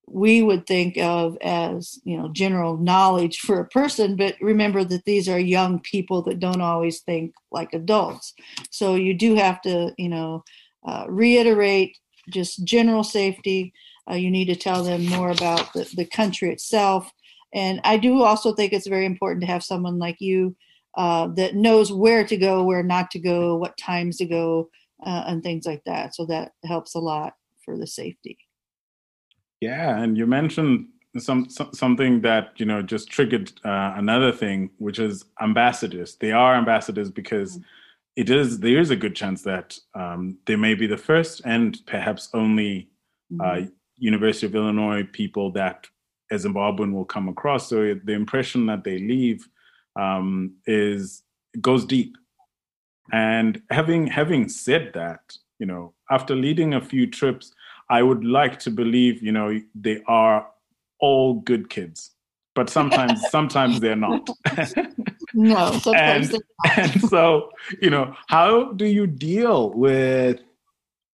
we 0.08 0.40
would 0.40 0.66
think 0.66 0.96
of 0.96 1.36
as 1.42 1.98
you 2.04 2.16
know 2.16 2.28
general 2.32 2.78
knowledge 2.78 3.40
for 3.40 3.60
a 3.60 3.68
person 3.68 4.14
but 4.16 4.36
remember 4.40 4.84
that 4.84 5.04
these 5.04 5.28
are 5.28 5.38
young 5.38 5.80
people 5.80 6.22
that 6.22 6.38
don't 6.38 6.62
always 6.62 7.00
think 7.00 7.34
like 7.52 7.74
adults. 7.74 8.32
So 8.70 8.94
you 8.94 9.12
do 9.12 9.34
have 9.34 9.60
to 9.62 9.92
you 9.98 10.08
know 10.08 10.42
uh, 10.86 11.04
reiterate 11.08 11.96
just 12.30 12.64
general 12.64 13.04
safety 13.04 13.72
uh, 14.10 14.14
you 14.14 14.30
need 14.30 14.46
to 14.46 14.56
tell 14.56 14.84
them 14.84 15.04
more 15.06 15.30
about 15.30 15.72
the, 15.72 15.88
the 15.96 16.04
country 16.04 16.52
itself 16.52 17.12
and 17.54 17.80
i 17.84 17.96
do 17.96 18.22
also 18.22 18.52
think 18.52 18.72
it's 18.72 18.86
very 18.86 19.06
important 19.06 19.40
to 19.40 19.46
have 19.46 19.62
someone 19.62 19.98
like 19.98 20.16
you 20.20 20.56
uh, 20.96 21.28
that 21.28 21.54
knows 21.54 21.92
where 21.92 22.24
to 22.24 22.36
go 22.36 22.62
where 22.64 22.82
not 22.82 23.10
to 23.10 23.18
go 23.18 23.56
what 23.56 23.76
times 23.76 24.16
to 24.16 24.26
go 24.26 24.68
uh, 25.04 25.24
and 25.26 25.42
things 25.42 25.66
like 25.66 25.82
that 25.84 26.14
so 26.14 26.24
that 26.24 26.52
helps 26.64 26.94
a 26.94 26.98
lot 26.98 27.34
for 27.64 27.76
the 27.76 27.86
safety 27.86 28.38
yeah, 29.60 29.98
and 29.98 30.16
you 30.16 30.26
mentioned 30.26 30.88
some, 31.18 31.48
some 31.48 31.72
something 31.72 32.20
that 32.20 32.52
you 32.56 32.66
know 32.66 32.82
just 32.82 33.08
triggered 33.08 33.52
uh, 33.64 33.94
another 33.96 34.32
thing, 34.32 34.70
which 34.78 34.98
is 34.98 35.24
ambassadors. 35.40 36.16
They 36.16 36.32
are 36.32 36.54
ambassadors 36.54 37.10
because 37.10 37.52
mm-hmm. 37.52 37.66
It 38.16 38.30
is 38.30 38.60
there 38.60 38.78
is 38.78 38.90
a 38.90 38.96
good 38.96 39.14
chance 39.14 39.42
that 39.42 39.78
um, 39.94 40.38
they 40.46 40.56
may 40.56 40.74
be 40.74 40.86
the 40.86 40.96
first 40.96 41.42
and 41.44 41.78
perhaps 41.86 42.30
only 42.32 42.88
uh, 43.40 43.44
mm-hmm. 43.44 43.64
uh, 43.64 43.68
University 43.98 44.46
of 44.46 44.54
Illinois 44.54 45.04
people 45.12 45.52
that 45.52 45.86
a 46.30 46.34
Zimbabwean 46.34 46.92
will 46.92 47.04
come 47.04 47.28
across. 47.28 47.68
So 47.68 47.94
the 48.04 48.12
impression 48.12 48.66
that 48.66 48.84
they 48.84 48.98
leave 48.98 49.46
um, 49.98 50.54
is 50.66 51.22
goes 51.60 51.84
deep. 51.84 52.16
And 53.12 53.62
having 53.70 54.06
having 54.06 54.48
said 54.48 54.92
that, 54.94 55.20
you 55.58 55.66
know, 55.66 55.94
after 56.10 56.34
leading 56.34 56.74
a 56.74 56.80
few 56.80 57.06
trips, 57.06 57.52
I 57.88 58.02
would 58.02 58.24
like 58.24 58.58
to 58.60 58.70
believe, 58.70 59.22
you 59.22 59.32
know, 59.32 59.60
they 59.74 60.02
are 60.08 60.48
all 60.98 61.34
good 61.34 61.70
kids, 61.70 62.12
but 62.54 62.68
sometimes, 62.68 63.22
sometimes 63.30 63.80
they're 63.80 63.94
not. 63.94 64.28
no, 65.36 65.78
and, 65.94 66.34
and 66.76 67.00
so, 67.02 67.50
you 67.82 67.90
know, 67.90 68.16
how 68.28 68.72
do 68.72 68.86
you 68.86 69.06
deal 69.06 69.70
with 69.70 70.40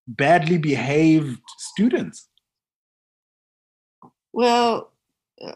badly 0.06 0.58
behaved 0.58 1.40
students? 1.58 2.28
Well, 4.32 4.92
uh, 5.44 5.54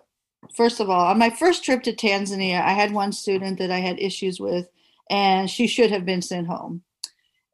first 0.57 0.81
of 0.81 0.90
all, 0.90 1.07
on 1.07 1.16
my 1.16 1.31
first 1.31 1.64
trip 1.64 1.85
to 1.85 1.94
Tanzania, 1.94 2.61
I 2.61 2.72
had 2.72 2.92
one 2.92 3.12
student 3.12 3.59
that 3.61 3.70
I 3.70 3.79
had 3.79 4.00
issues 4.00 4.40
with, 4.40 4.68
and 5.09 5.48
she 5.48 5.68
should 5.68 5.92
have 5.92 6.05
been 6.05 6.20
sent 6.20 6.48
home. 6.48 6.83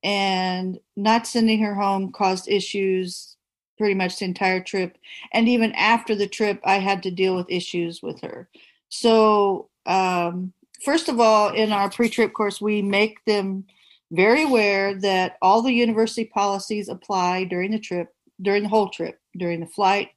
And 0.03 0.81
not 0.97 1.27
sending 1.27 1.63
her 1.63 1.75
home 1.75 2.11
caused 2.11 2.49
issues 2.49 3.37
pretty 3.77 3.95
much 3.95 4.19
the 4.19 4.25
entire 4.25 4.63
trip. 4.63 4.97
And 5.33 5.47
even 5.47 5.73
after 5.73 6.15
the 6.15 6.27
trip, 6.27 6.59
I 6.65 6.79
had 6.79 7.03
to 7.03 7.11
deal 7.11 7.37
with 7.37 7.51
issues 7.51 8.03
with 8.03 8.21
her. 8.23 8.49
So, 8.89 9.69
um, 9.85 10.55
first 10.85 11.09
of 11.09 11.21
all, 11.21 11.51
in 11.51 11.73
our 11.73 11.91
pre 11.91 12.09
trip 12.09 12.33
course, 12.33 12.61
we 12.61 12.83
make 12.83 13.25
them 13.25 13.65
very 14.11 14.45
aware 14.45 14.95
that 15.01 15.37
all 15.41 15.63
the 15.63 15.73
university 15.73 16.25
policies 16.25 16.89
apply 16.89 17.45
during 17.45 17.71
the 17.71 17.79
trip, 17.79 18.15
during 18.43 18.63
the 18.63 18.69
whole 18.69 18.89
trip, 18.89 19.19
during 19.37 19.61
the 19.61 19.67
flight, 19.67 20.11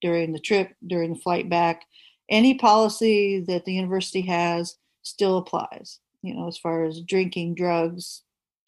during 0.00 0.32
the 0.32 0.38
trip, 0.38 0.74
during 0.86 1.12
the 1.14 1.20
flight 1.20 1.48
back. 1.48 1.84
Any 2.30 2.54
policy 2.54 3.40
that 3.40 3.64
the 3.64 3.74
university 3.74 4.22
has 4.22 4.76
still 5.02 5.38
applies, 5.38 5.98
you 6.22 6.34
know, 6.34 6.48
as 6.48 6.56
far 6.56 6.84
as 6.84 7.02
drinking, 7.02 7.54
drugs, 7.56 8.22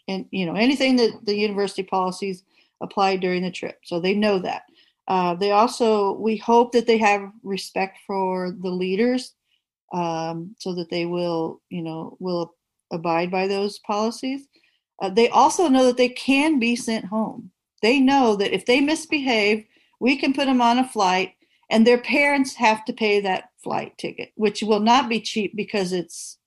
and, 0.07 0.27
you 0.31 0.45
know, 0.45 0.55
anything 0.55 0.97
that 0.97 1.25
the 1.25 1.35
university 1.35 1.83
policies 1.83 2.43
apply 2.83 3.17
during 3.17 3.43
the 3.43 3.51
trip. 3.51 3.79
So 3.85 4.01
they 4.01 4.15
know 4.15 4.39
that. 4.41 4.65
Uh, 5.09 5.35
they 5.35 5.53
also, 5.53 6.13
we 6.13 6.37
hope 6.37 6.73
that 6.73 6.87
they 6.87 6.99
have 6.99 7.31
respect 7.43 7.99
for 8.07 8.55
the 8.61 8.71
leaders 8.71 9.33
um, 9.93 10.55
so 10.59 10.75
that 10.75 10.91
they 10.91 11.07
will, 11.07 11.61
you 11.71 11.83
know, 11.83 12.17
will 12.21 12.55
abide 12.93 13.31
by 13.31 13.47
those 13.47 13.79
policies. 13.81 14.47
Uh, 15.03 15.11
they 15.11 15.29
also 15.29 15.69
know 15.69 15.85
that 15.87 15.97
they 15.97 16.09
can 16.09 16.59
be 16.59 16.77
sent 16.77 17.05
home. 17.05 17.51
They 17.83 18.01
know 18.01 18.37
that 18.37 18.55
if 18.55 18.67
they 18.67 18.81
misbehave, 18.81 19.65
we 20.01 20.17
can 20.17 20.33
put 20.33 20.47
them 20.47 20.63
on 20.63 20.79
a 20.79 20.89
flight 20.89 21.35
and 21.71 21.87
their 21.87 21.99
parents 21.99 22.55
have 22.55 22.85
to 22.85 22.93
pay 22.93 23.21
that 23.21 23.51
flight 23.63 23.97
ticket, 23.99 24.33
which 24.37 24.63
will 24.63 24.81
not 24.81 25.09
be 25.09 25.21
cheap 25.21 25.57
because 25.57 25.93
it's, 25.93 26.39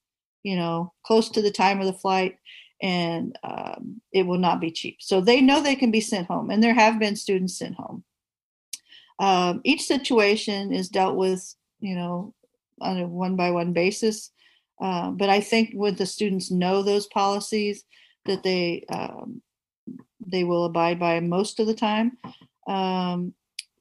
you 0.44 0.56
know, 0.56 0.94
close 1.06 1.30
to 1.30 1.42
the 1.42 1.52
time 1.52 1.80
of 1.80 1.88
the 1.88 1.94
flight 1.94 2.38
and 2.82 3.38
um, 3.44 4.02
it 4.12 4.24
will 4.24 4.38
not 4.38 4.62
be 4.62 4.72
cheap. 4.72 4.98
So 5.00 5.20
they 5.20 5.42
know 5.42 5.62
they 5.62 5.76
can 5.76 5.92
be 5.92 6.02
sent 6.02 6.28
home, 6.28 6.50
and 6.50 6.64
there 6.64 6.76
have 6.76 7.00
been 7.00 7.16
students 7.16 7.58
sent 7.58 7.76
home. 7.76 8.04
Um, 9.20 9.62
each 9.64 9.84
situation 9.84 10.72
is 10.72 10.90
dealt 10.90 11.16
with, 11.16 11.56
you 11.80 11.96
know, 11.96 12.36
on 12.82 12.98
a 12.98 13.08
one 13.08 13.36
by 13.36 13.52
one 13.52 13.74
basis. 13.74 14.32
Uh, 14.80 15.12
but 15.12 15.30
I 15.30 15.40
think 15.40 15.72
when 15.74 15.96
the 15.96 16.06
students 16.06 16.52
know 16.52 16.84
those 16.84 17.08
policies, 17.08 17.84
that 18.26 18.44
they 18.44 18.86
um, 18.90 19.42
they 20.26 20.44
will 20.44 20.66
abide 20.66 21.00
by 21.00 21.20
most 21.20 21.60
of 21.60 21.68
the 21.68 21.74
time. 21.74 22.18
Um, 22.68 23.34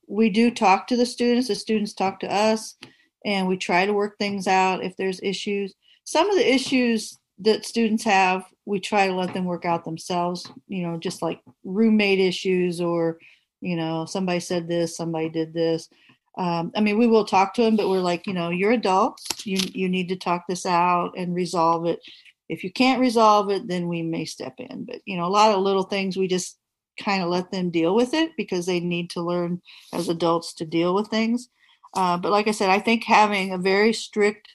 we 0.09 0.31
do 0.31 0.51
talk 0.51 0.87
to 0.87 0.97
the 0.97 1.07
students. 1.07 1.49
The 1.49 1.55
students 1.55 1.93
talk 1.93 2.21
to 2.21 2.33
us, 2.33 2.77
and 3.25 3.49
we 3.49 3.57
try 3.57 3.85
to 3.85 3.93
work 3.93 4.19
things 4.19 4.47
out 4.47 4.85
if 4.85 4.97
there's 4.97 5.21
issues. 5.23 5.75
Some 6.05 6.31
of 6.31 6.37
the 6.37 6.55
issues 6.55 7.19
that 7.41 7.67
students 7.67 8.05
have, 8.05 8.45
we 8.65 8.81
try 8.81 9.07
to 9.07 9.15
let 9.15 9.35
them 9.35 9.45
work 9.45 9.65
out 9.65 9.85
themselves, 9.85 10.47
you 10.69 10.87
know, 10.87 10.97
just 10.97 11.21
like 11.21 11.41
roommate 11.65 12.21
issues 12.21 12.81
or, 12.81 13.19
you 13.61 13.77
know, 13.77 14.07
somebody 14.07 14.41
said 14.41 14.69
this, 14.69 14.97
somebody 14.97 15.29
did 15.29 15.53
this. 15.53 15.89
Um, 16.37 16.71
I 16.77 16.81
mean, 16.81 16.99
we 16.99 17.07
will 17.07 17.25
talk 17.25 17.55
to 17.55 17.63
them, 17.63 17.77
but 17.77 17.89
we're 17.89 18.01
like, 18.01 18.27
you 18.27 18.35
know, 18.35 18.51
you're 18.51 18.73
adults. 18.73 19.25
You 19.47 19.59
you 19.73 19.89
need 19.89 20.09
to 20.09 20.17
talk 20.17 20.45
this 20.49 20.67
out 20.67 21.13
and 21.17 21.35
resolve 21.35 21.87
it. 21.87 22.01
If 22.49 22.63
you 22.63 22.73
can't 22.73 23.01
resolve 23.01 23.51
it, 23.51 23.67
then 23.67 23.89
we 23.89 24.03
may 24.03 24.25
step 24.25 24.55
in. 24.59 24.85
But 24.85 25.01
you 25.07 25.17
know, 25.17 25.27
a 25.27 25.29
lot 25.29 25.53
of 25.53 25.63
little 25.63 25.85
things 25.85 26.17
we 26.17 26.29
just 26.29 26.59
kind 26.99 27.23
of 27.23 27.29
let 27.29 27.51
them 27.51 27.71
deal 27.71 27.95
with 27.95 28.15
it 28.15 28.31
because 28.37 28.67
they 28.67 28.81
need 28.81 29.11
to 29.11 29.23
learn 29.23 29.61
as 29.93 30.09
adults 30.09 30.55
to 30.55 30.65
deal 30.65 30.95
with 30.95 31.09
things. 31.09 31.49
Uh, 31.95 32.17
but 32.17 32.33
like 32.33 32.49
I 32.49 32.53
said, 32.53 32.71
I 32.71 32.79
think 32.79 33.05
having 33.05 33.53
a 33.53 33.59
very 33.59 33.93
strict 33.93 34.49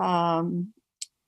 um, 0.00 0.72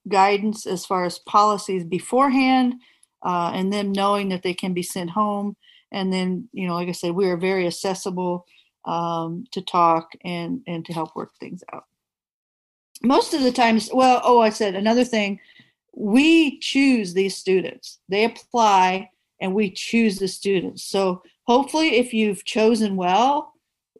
guidance 0.08 0.66
as 0.66 0.84
far 0.84 1.04
as 1.04 1.18
policies 1.20 1.84
beforehand 1.84 2.74
uh, 3.22 3.52
and 3.54 3.72
them 3.72 3.92
knowing 3.92 4.28
that 4.30 4.42
they 4.42 4.54
can 4.54 4.72
be 4.74 4.82
sent 4.82 5.10
home 5.10 5.56
and 5.92 6.12
then 6.12 6.48
you 6.52 6.66
know 6.66 6.74
like 6.74 6.88
i 6.88 6.92
said 6.92 7.12
we 7.12 7.28
are 7.28 7.36
very 7.36 7.66
accessible 7.66 8.44
um, 8.84 9.44
to 9.52 9.60
talk 9.62 10.12
and 10.24 10.62
and 10.66 10.84
to 10.84 10.92
help 10.92 11.14
work 11.14 11.34
things 11.38 11.62
out 11.72 11.84
most 13.02 13.34
of 13.34 13.42
the 13.42 13.52
times 13.52 13.90
well 13.92 14.20
oh 14.24 14.40
i 14.40 14.50
said 14.50 14.74
another 14.74 15.04
thing 15.04 15.38
we 15.94 16.58
choose 16.60 17.12
these 17.12 17.36
students 17.36 18.00
they 18.08 18.24
apply 18.24 19.08
and 19.40 19.54
we 19.54 19.70
choose 19.70 20.18
the 20.18 20.28
students 20.28 20.84
so 20.84 21.22
hopefully 21.44 21.96
if 21.96 22.12
you've 22.12 22.44
chosen 22.44 22.96
well 22.96 23.52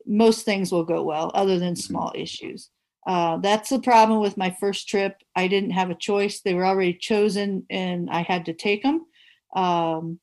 most 0.07 0.45
things 0.45 0.73
will 0.73 0.85
go 0.85 1.03
well 1.03 1.31
other 1.35 1.59
than 1.59 1.77
small 1.77 2.13
issues 2.15 2.71
uh, 3.07 3.37
that's 3.39 3.71
the 3.71 3.81
problem 3.81 4.21
with 4.21 4.37
my 4.37 4.51
first 4.61 4.89
trip. 4.89 5.17
I 5.35 5.49
didn't 5.49 5.71
have 5.71 5.91
a 5.91 5.95
choice. 5.95 6.41
They 6.41 6.55
were 6.55 6.65
already 6.65 6.95
chosen 6.95 7.67
and 7.69 8.09
I 8.09 8.23
had 8.23 8.47
to 8.47 8.53
take 8.53 8.83
them. 8.83 9.07
Um, 9.55 10.21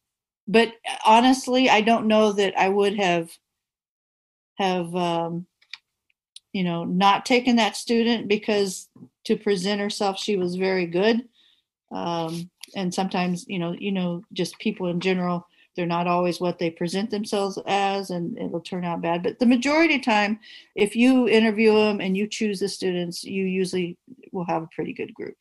but 0.48 0.74
honestly, 1.06 1.70
I 1.70 1.82
don't 1.82 2.08
know 2.08 2.32
that 2.32 2.58
I 2.58 2.70
would 2.70 2.96
have 2.98 3.30
have 4.60 4.94
um, 4.94 5.48
you 6.54 6.64
know 6.64 6.84
not 6.84 7.26
taken 7.26 7.56
that 7.56 7.76
student 7.76 8.28
because 8.28 8.90
to 9.26 9.36
present 9.36 9.82
herself 9.82 10.20
she 10.20 10.38
was 10.38 10.56
very 10.56 10.86
good. 10.86 11.28
Um, 11.92 12.50
and 12.76 12.94
sometimes 12.94 13.46
you 13.48 13.58
know 13.58 13.74
you 13.78 13.92
know 13.92 14.24
just 14.34 14.60
people 14.60 14.88
in 14.88 15.00
general 15.00 15.48
they're 15.76 15.86
not 15.86 16.08
always 16.08 16.42
what 16.42 16.60
they 16.60 16.70
present 16.70 17.10
themselves 17.10 17.58
as 17.66 18.10
and 18.10 18.38
it'll 18.38 18.60
turn 18.60 18.84
out 18.84 19.02
bad. 19.02 19.24
But 19.24 19.40
the 19.40 19.46
majority 19.46 19.96
of 19.96 20.04
time 20.04 20.40
if 20.76 20.96
you 20.96 21.28
interview 21.28 21.74
them 21.74 22.02
and 22.02 22.16
you 22.18 22.28
choose 22.28 22.60
the 22.60 22.68
students 22.68 23.24
you 23.24 23.46
usually 23.46 23.98
will 24.32 24.46
have 24.46 24.64
a 24.64 24.70
pretty 24.76 24.94
good 24.94 25.14
group. 25.14 25.36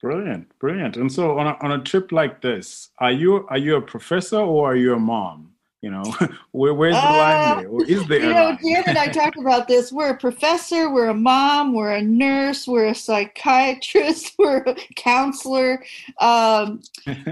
Brilliant 0.00 0.56
brilliant. 0.60 0.96
And 0.96 1.10
so 1.12 1.38
on 1.38 1.48
a, 1.48 1.56
on 1.60 1.72
a 1.72 1.82
trip 1.82 2.12
like 2.12 2.40
this 2.40 2.90
are 2.98 3.12
you 3.12 3.46
are 3.48 3.58
you 3.58 3.76
a 3.76 3.82
professor 3.82 4.38
or 4.38 4.72
are 4.72 4.76
you 4.76 4.94
a 4.94 4.98
mom 4.98 5.52
you 5.80 5.90
know, 5.90 6.02
where, 6.52 6.74
where's 6.74 6.94
the 6.94 7.08
uh, 7.08 7.12
line 7.12 7.58
there? 7.58 7.68
Or 7.68 7.84
is 7.84 8.06
there 8.06 8.20
you 8.20 8.34
know, 8.34 8.56
Dan 8.62 8.82
and 8.86 8.98
I 8.98 9.08
talked 9.08 9.38
about 9.38 9.68
this. 9.68 9.92
We're 9.92 10.10
a 10.10 10.16
professor, 10.16 10.90
we're 10.90 11.08
a 11.08 11.14
mom, 11.14 11.72
we're 11.72 11.92
a 11.92 12.02
nurse, 12.02 12.66
we're 12.66 12.86
a 12.86 12.94
psychiatrist, 12.94 14.34
we're 14.38 14.58
a 14.58 14.76
counselor. 14.96 15.84
Um, 16.20 16.80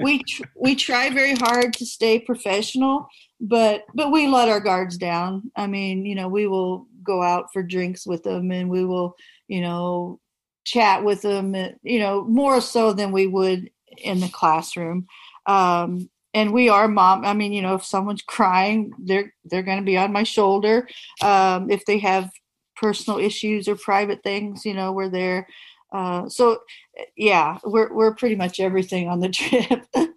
we 0.01 0.23
tr- 0.29 0.45
we 0.55 0.77
try 0.77 1.11
very 1.11 1.35
hard 1.35 1.73
to 1.75 1.87
stay 1.87 2.21
professional, 2.21 3.09
but 3.41 3.85
but 3.95 4.13
we 4.13 4.29
let 4.29 4.49
our 4.49 4.61
guards 4.61 4.97
down. 4.97 5.51
I 5.57 5.67
mean, 5.67 6.07
you 6.07 6.15
know, 6.15 6.29
we 6.29 6.47
will 6.47 6.87
go 7.03 7.23
out 7.23 7.53
for 7.53 7.63
drinks 7.63 8.07
with 8.07 8.23
them, 8.23 8.51
and 8.53 8.71
we 8.71 8.85
will, 8.85 9.17
you 9.49 9.61
know, 9.61 10.21
chat 10.65 11.03
with 11.03 11.23
them. 11.23 11.57
You 11.83 11.99
know, 11.99 12.25
more 12.25 12.61
so 12.61 12.93
than 12.93 13.11
we 13.11 13.27
would 13.27 13.71
in 13.99 14.21
the 14.21 14.29
classroom. 14.29 15.07
Um, 15.47 16.11
and 16.37 16.53
we 16.53 16.69
are 16.69 16.87
mom 16.87 17.25
i 17.25 17.33
mean 17.33 17.53
you 17.53 17.63
know 17.63 17.75
if 17.75 17.85
someone's 17.85 18.23
crying 18.23 18.93
they're 18.99 19.33
they're 19.47 19.63
going 19.63 19.79
to 19.79 19.85
be 19.85 19.97
on 19.97 20.13
my 20.13 20.23
shoulder. 20.23 20.87
Um, 21.23 21.71
if 21.71 21.85
they 21.87 21.99
have 21.99 22.31
personal 22.77 23.19
issues 23.19 23.67
or 23.69 23.77
private 23.77 24.23
things 24.23 24.65
you 24.65 24.75
know 24.75 24.93
we're 24.93 25.09
there 25.09 25.49
uh, 25.93 26.29
so 26.29 26.61
yeah 27.17 27.59
we're, 27.65 27.93
we're 27.93 28.15
pretty 28.15 28.37
much 28.37 28.61
everything 28.61 29.09
on 29.09 29.21
the 29.21 29.29
trip. 29.41 29.87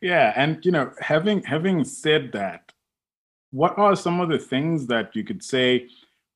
Yeah 0.00 0.32
and 0.36 0.64
you 0.64 0.70
know 0.70 0.92
having 1.00 1.42
having 1.42 1.82
said 1.84 2.30
that 2.32 2.70
what 3.50 3.76
are 3.78 3.96
some 3.96 4.20
of 4.20 4.28
the 4.28 4.38
things 4.38 4.86
that 4.86 5.16
you 5.16 5.24
could 5.24 5.42
say 5.42 5.88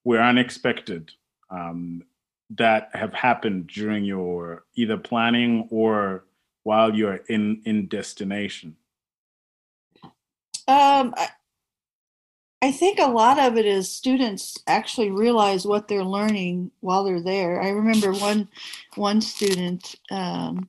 were 0.05 0.21
unexpected 0.21 1.13
um, 1.51 2.03
that 2.51 2.91
have 2.95 3.13
happened 3.13 3.69
during 3.69 4.05
your 4.05 4.65
either 4.75 4.97
planning 4.97 5.69
or 5.71 6.25
while 6.63 6.95
you're 6.95 7.21
in 7.29 7.61
in 7.65 7.87
destination 7.89 8.77
um, 10.69 11.13
I, 11.17 11.29
I 12.63 12.71
think 12.71 13.01
a 13.01 13.09
lot 13.09 13.41
of 13.41 13.57
it 13.57 13.67
is 13.67 13.91
students 13.91 14.57
actually 14.69 15.11
realize 15.11 15.67
what 15.67 15.89
they're 15.89 16.05
learning 16.05 16.71
while 16.79 17.03
they're 17.03 17.21
there. 17.21 17.61
I 17.61 17.71
remember 17.71 18.13
one 18.13 18.49
one 18.95 19.21
student, 19.21 19.97
um, 20.13 20.69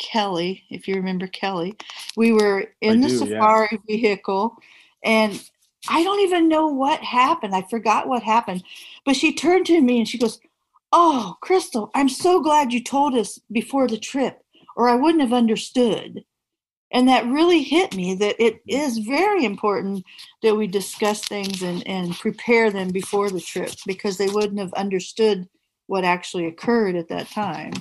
Kelly, 0.00 0.64
if 0.70 0.88
you 0.88 0.96
remember 0.96 1.28
Kelly, 1.28 1.76
we 2.16 2.32
were 2.32 2.72
in 2.80 3.04
I 3.04 3.06
the 3.06 3.08
do, 3.08 3.18
safari 3.18 3.68
yeah. 3.70 3.78
vehicle, 3.86 4.56
and 5.04 5.40
I 5.88 6.02
don't 6.02 6.20
even 6.20 6.48
know 6.48 6.66
what 6.66 7.00
happened. 7.00 7.54
I 7.54 7.62
forgot 7.62 8.08
what 8.08 8.24
happened, 8.24 8.64
but 9.06 9.14
she 9.14 9.32
turned 9.32 9.66
to 9.66 9.80
me 9.80 9.98
and 9.98 10.08
she 10.08 10.18
goes, 10.18 10.40
"Oh, 10.90 11.36
Crystal, 11.40 11.92
I'm 11.94 12.08
so 12.08 12.40
glad 12.40 12.72
you 12.72 12.82
told 12.82 13.14
us 13.14 13.38
before 13.52 13.86
the 13.86 13.98
trip, 13.98 14.42
or 14.78 14.88
I 14.88 14.94
wouldn't 14.94 15.20
have 15.20 15.34
understood." 15.34 16.24
and 16.90 17.08
that 17.08 17.26
really 17.26 17.62
hit 17.62 17.94
me 17.94 18.14
that 18.14 18.42
it 18.42 18.60
is 18.66 18.98
very 18.98 19.44
important 19.44 20.04
that 20.42 20.54
we 20.54 20.66
discuss 20.66 21.26
things 21.26 21.62
and, 21.62 21.86
and 21.86 22.18
prepare 22.18 22.70
them 22.70 22.88
before 22.90 23.30
the 23.30 23.40
trip 23.40 23.72
because 23.86 24.16
they 24.16 24.28
wouldn't 24.28 24.58
have 24.58 24.72
understood 24.74 25.48
what 25.86 26.04
actually 26.04 26.46
occurred 26.46 26.96
at 26.96 27.08
that 27.08 27.28
time 27.30 27.72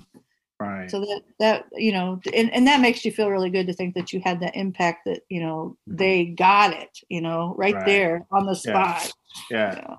right 0.60 0.90
so 0.90 1.00
that 1.00 1.22
that 1.40 1.66
you 1.74 1.92
know 1.92 2.20
and, 2.34 2.52
and 2.52 2.66
that 2.66 2.82
makes 2.82 3.06
you 3.06 3.12
feel 3.12 3.30
really 3.30 3.50
good 3.50 3.68
to 3.68 3.74
think 3.74 3.94
that 3.94 4.12
you 4.12 4.22
had 4.24 4.40
that 4.40 4.56
impact 4.56 5.02
that 5.06 5.22
you 5.30 5.40
know 5.40 5.78
mm-hmm. 5.88 5.98
they 5.98 6.26
got 6.26 6.74
it 6.74 6.98
you 7.10 7.22
know 7.22 7.54
right, 7.58 7.76
right. 7.76 7.86
there 7.86 8.26
on 8.32 8.46
the 8.46 8.56
spot 8.56 9.12
yeah, 9.52 9.76
yeah. 9.76 9.96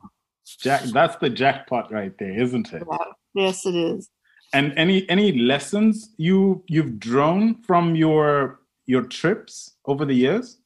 jack 0.61 0.83
that's 0.93 1.17
the 1.17 1.31
jackpot 1.31 1.93
right 1.93 2.13
there 2.19 2.41
isn't 2.41 2.73
it 2.73 2.83
yeah. 2.91 2.97
yes 3.35 3.67
it 3.67 3.75
is 3.75 4.09
and 4.53 4.73
any 4.77 5.09
any 5.09 5.39
lessons 5.39 6.11
you 6.17 6.63
you've 6.67 6.99
drawn 6.99 7.63
from 7.63 7.95
your 7.95 8.61
your 8.87 9.03
trips 9.03 9.75
over 9.85 10.05
the 10.05 10.15
years? 10.15 10.59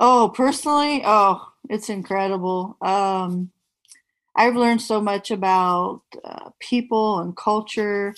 Oh, 0.00 0.32
personally, 0.34 1.02
oh, 1.04 1.52
it's 1.68 1.88
incredible. 1.88 2.76
Um, 2.80 3.50
I've 4.38 4.54
learned 4.54 4.80
so 4.80 5.00
much 5.00 5.32
about 5.32 6.02
uh, 6.24 6.50
people 6.60 7.18
and 7.18 7.36
culture 7.36 8.14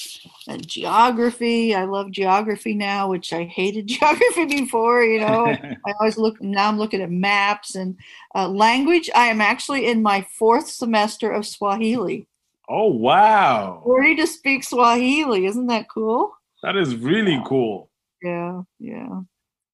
and 0.47 0.69
geography. 0.69 1.75
I 1.75 1.85
love 1.85 2.11
geography 2.11 2.75
now, 2.75 3.09
which 3.09 3.33
I 3.33 3.45
hated 3.45 3.87
geography 3.87 4.45
before. 4.45 5.03
You 5.03 5.21
know, 5.21 5.47
I 5.87 5.93
always 5.99 6.19
look 6.19 6.41
now. 6.43 6.69
I'm 6.69 6.79
looking 6.79 7.01
at 7.01 7.11
maps 7.11 7.75
and 7.75 7.97
uh, 8.35 8.49
language. 8.49 9.09
I 9.15 9.29
am 9.29 9.41
actually 9.41 9.87
in 9.87 10.03
my 10.03 10.27
fourth 10.39 10.69
semester 10.69 11.31
of 11.31 11.47
Swahili. 11.47 12.27
Oh 12.71 12.87
wow! 12.87 13.83
Ready 13.85 14.17
to 14.17 14.27
speak 14.27 14.63
Swahili? 14.65 15.47
Isn't 15.47 15.67
that 15.67 15.91
cool? 15.93 16.33
That 16.63 16.77
is 16.77 16.95
really 16.95 17.43
cool 17.45 17.91
yeah 18.23 18.63
yeah 18.79 19.21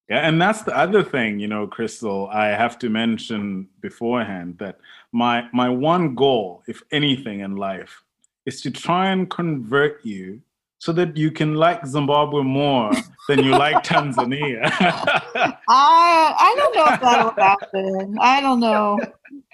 yeah 0.08 0.28
and 0.28 0.40
that's 0.40 0.62
the 0.62 0.76
other 0.76 1.02
thing 1.02 1.38
you 1.38 1.48
know 1.48 1.66
crystal 1.66 2.28
i 2.32 2.46
have 2.46 2.78
to 2.78 2.88
mention 2.88 3.68
beforehand 3.80 4.56
that 4.58 4.78
my 5.12 5.44
my 5.52 5.68
one 5.68 6.14
goal 6.14 6.62
if 6.68 6.82
anything 6.92 7.40
in 7.40 7.56
life 7.56 8.02
is 8.44 8.60
to 8.60 8.70
try 8.70 9.10
and 9.10 9.30
convert 9.30 10.04
you 10.04 10.40
so 10.78 10.92
that 10.92 11.16
you 11.16 11.30
can 11.30 11.54
like 11.54 11.84
zimbabwe 11.86 12.42
more 12.42 12.92
than 13.28 13.42
you 13.42 13.50
like 13.52 13.76
tanzania. 13.84 14.60
I 14.78 15.58
i 15.68 16.54
don't 16.56 16.74
know 16.76 16.94
if 16.94 17.00
that'll 17.00 17.30
happen. 17.30 18.16
I 18.20 18.40
don't 18.40 18.60
know. 18.60 18.98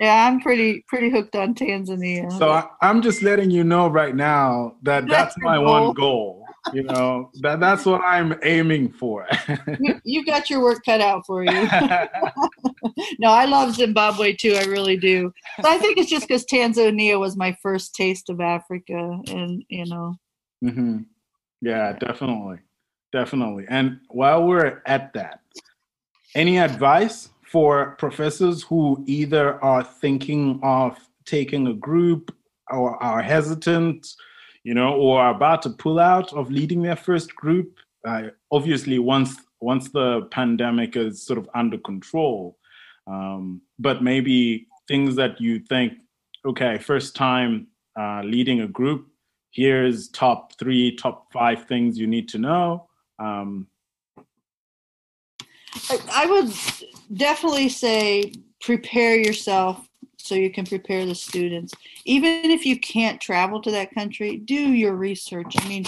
Yeah 0.00 0.26
i'm 0.28 0.40
pretty 0.40 0.84
pretty 0.88 1.10
hooked 1.10 1.36
on 1.36 1.54
tanzania. 1.54 2.30
So 2.38 2.50
I, 2.50 2.68
i'm 2.80 3.02
just 3.02 3.22
letting 3.22 3.50
you 3.50 3.64
know 3.64 3.88
right 3.88 4.14
now 4.14 4.76
that 4.82 5.06
that's, 5.06 5.34
that's 5.34 5.38
my 5.38 5.56
goal. 5.56 5.64
one 5.64 5.92
goal. 5.94 6.46
you 6.72 6.82
know? 6.84 7.30
That 7.40 7.60
that's 7.60 7.86
what 7.86 8.02
i'm 8.04 8.34
aiming 8.42 8.92
for. 8.92 9.26
You, 9.80 10.00
you 10.04 10.24
got 10.26 10.50
your 10.50 10.60
work 10.62 10.82
cut 10.84 11.00
out 11.00 11.24
for 11.26 11.44
you. 11.44 11.68
No 13.18 13.30
i 13.30 13.46
love 13.46 13.74
zimbabwe 13.74 14.34
too 14.34 14.54
i 14.54 14.64
really 14.64 14.96
do. 14.96 15.32
But 15.56 15.66
i 15.66 15.78
think 15.78 15.98
it's 15.98 16.10
just 16.10 16.28
because 16.28 16.44
tanzania 16.44 17.18
was 17.18 17.36
my 17.36 17.56
first 17.62 17.94
taste 17.94 18.28
of 18.28 18.40
africa 18.40 19.18
and 19.28 19.64
you 19.68 19.86
know. 19.86 20.16
Mm-hmm. 20.62 20.98
Yeah 21.62 21.94
definitely. 21.98 22.58
Definitely. 23.12 23.66
And 23.68 24.00
while 24.08 24.44
we're 24.44 24.82
at 24.86 25.12
that 25.14 25.40
any 26.34 26.58
advice 26.58 27.30
for 27.46 27.94
professors 27.98 28.62
who 28.62 29.04
either 29.06 29.62
are 29.62 29.84
thinking 29.84 30.60
of 30.62 30.98
taking 31.24 31.66
a 31.66 31.74
group 31.74 32.34
or 32.70 33.02
are 33.02 33.22
hesitant 33.22 34.06
you 34.64 34.74
know, 34.74 34.94
or 34.94 35.20
are 35.20 35.34
about 35.34 35.62
to 35.62 35.70
pull 35.70 35.98
out 35.98 36.32
of 36.32 36.50
leading 36.50 36.82
their 36.82 36.96
first 36.96 37.34
group. 37.34 37.78
Uh, 38.06 38.28
obviously, 38.50 38.98
once 38.98 39.36
once 39.60 39.90
the 39.90 40.22
pandemic 40.30 40.96
is 40.96 41.24
sort 41.24 41.38
of 41.38 41.48
under 41.54 41.78
control, 41.78 42.58
um, 43.06 43.60
but 43.78 44.02
maybe 44.02 44.66
things 44.88 45.14
that 45.14 45.40
you 45.40 45.60
think, 45.60 45.92
okay, 46.44 46.78
first 46.78 47.14
time 47.14 47.68
uh, 47.98 48.22
leading 48.24 48.60
a 48.60 48.66
group, 48.66 49.06
here's 49.52 50.08
top 50.08 50.58
three, 50.58 50.96
top 50.96 51.32
five 51.32 51.66
things 51.66 51.98
you 51.98 52.06
need 52.06 52.28
to 52.30 52.38
know. 52.38 52.88
Um, 53.18 53.68
I 56.12 56.26
would 56.26 56.52
definitely 57.16 57.68
say 57.68 58.32
prepare 58.60 59.16
yourself 59.16 59.88
so 60.16 60.34
you 60.34 60.50
can 60.50 60.64
prepare 60.64 61.04
the 61.04 61.14
students. 61.14 61.74
Even 62.04 62.50
if 62.50 62.64
you 62.64 62.78
can't 62.78 63.20
travel 63.20 63.60
to 63.62 63.70
that 63.70 63.94
country, 63.94 64.36
do 64.36 64.54
your 64.54 64.94
research. 64.94 65.54
I 65.58 65.68
mean, 65.68 65.84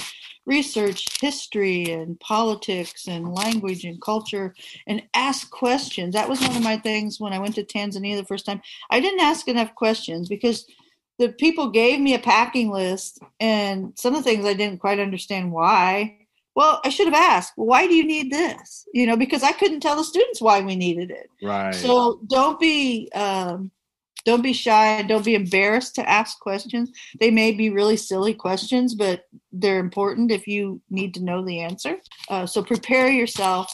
research 0.47 1.07
history 1.21 1.91
and 1.91 2.19
politics 2.21 3.07
and 3.07 3.35
language 3.35 3.85
and 3.85 4.01
culture 4.01 4.55
and 4.87 5.03
ask 5.15 5.51
questions. 5.51 6.15
That 6.15 6.29
was 6.29 6.41
one 6.41 6.57
of 6.57 6.63
my 6.63 6.77
things 6.77 7.21
when 7.21 7.33
I 7.33 7.39
went 7.39 7.55
to 7.55 7.65
Tanzania 7.65 8.17
the 8.17 8.27
first 8.27 8.45
time. 8.45 8.61
I 8.91 9.01
didn't 9.01 9.21
ask 9.21 9.49
enough 9.49 9.75
questions 9.75 10.29
because 10.29 10.67
the 11.19 11.31
people 11.31 11.71
gave 11.71 12.01
me 12.01 12.15
a 12.15 12.19
packing 12.19 12.71
list 12.71 13.21
and 13.41 13.93
some 13.97 14.15
of 14.15 14.25
the 14.25 14.31
things 14.31 14.45
I 14.45 14.55
didn't 14.55 14.81
quite 14.81 14.99
understand 14.99 15.53
why. 15.53 16.19
Well, 16.57 16.81
I 16.85 16.89
should 16.89 17.07
have 17.07 17.15
asked, 17.15 17.53
why 17.57 17.87
do 17.87 17.95
you 17.95 18.07
need 18.07 18.31
this? 18.33 18.87
You 18.95 19.07
know, 19.07 19.17
because 19.17 19.43
I 19.43 19.53
couldn't 19.53 19.81
tell 19.81 19.97
the 19.97 20.05
students 20.05 20.41
why 20.41 20.61
we 20.61 20.77
needed 20.77 21.11
it. 21.11 21.29
Right. 21.43 21.75
So 21.75 22.21
don't 22.29 22.61
be 22.61 23.11
um, 23.15 23.71
don't 24.25 24.43
be 24.43 24.53
shy 24.53 25.03
don't 25.03 25.25
be 25.25 25.35
embarrassed 25.35 25.97
to 25.97 26.09
ask 26.09 26.39
questions. 26.39 26.91
They 27.21 27.31
may 27.31 27.53
be 27.53 27.71
really 27.71 27.97
silly 27.97 28.35
questions, 28.35 28.95
but 28.95 29.25
they're 29.53 29.81
important 29.81 30.31
if 30.31 30.47
you 30.47 30.81
need 30.91 31.15
to 31.15 31.25
know 31.25 31.45
the 31.45 31.61
answer. 31.61 31.97
Uh, 32.29 32.47
so 32.47 32.63
prepare 32.63 33.11
yourself, 33.11 33.71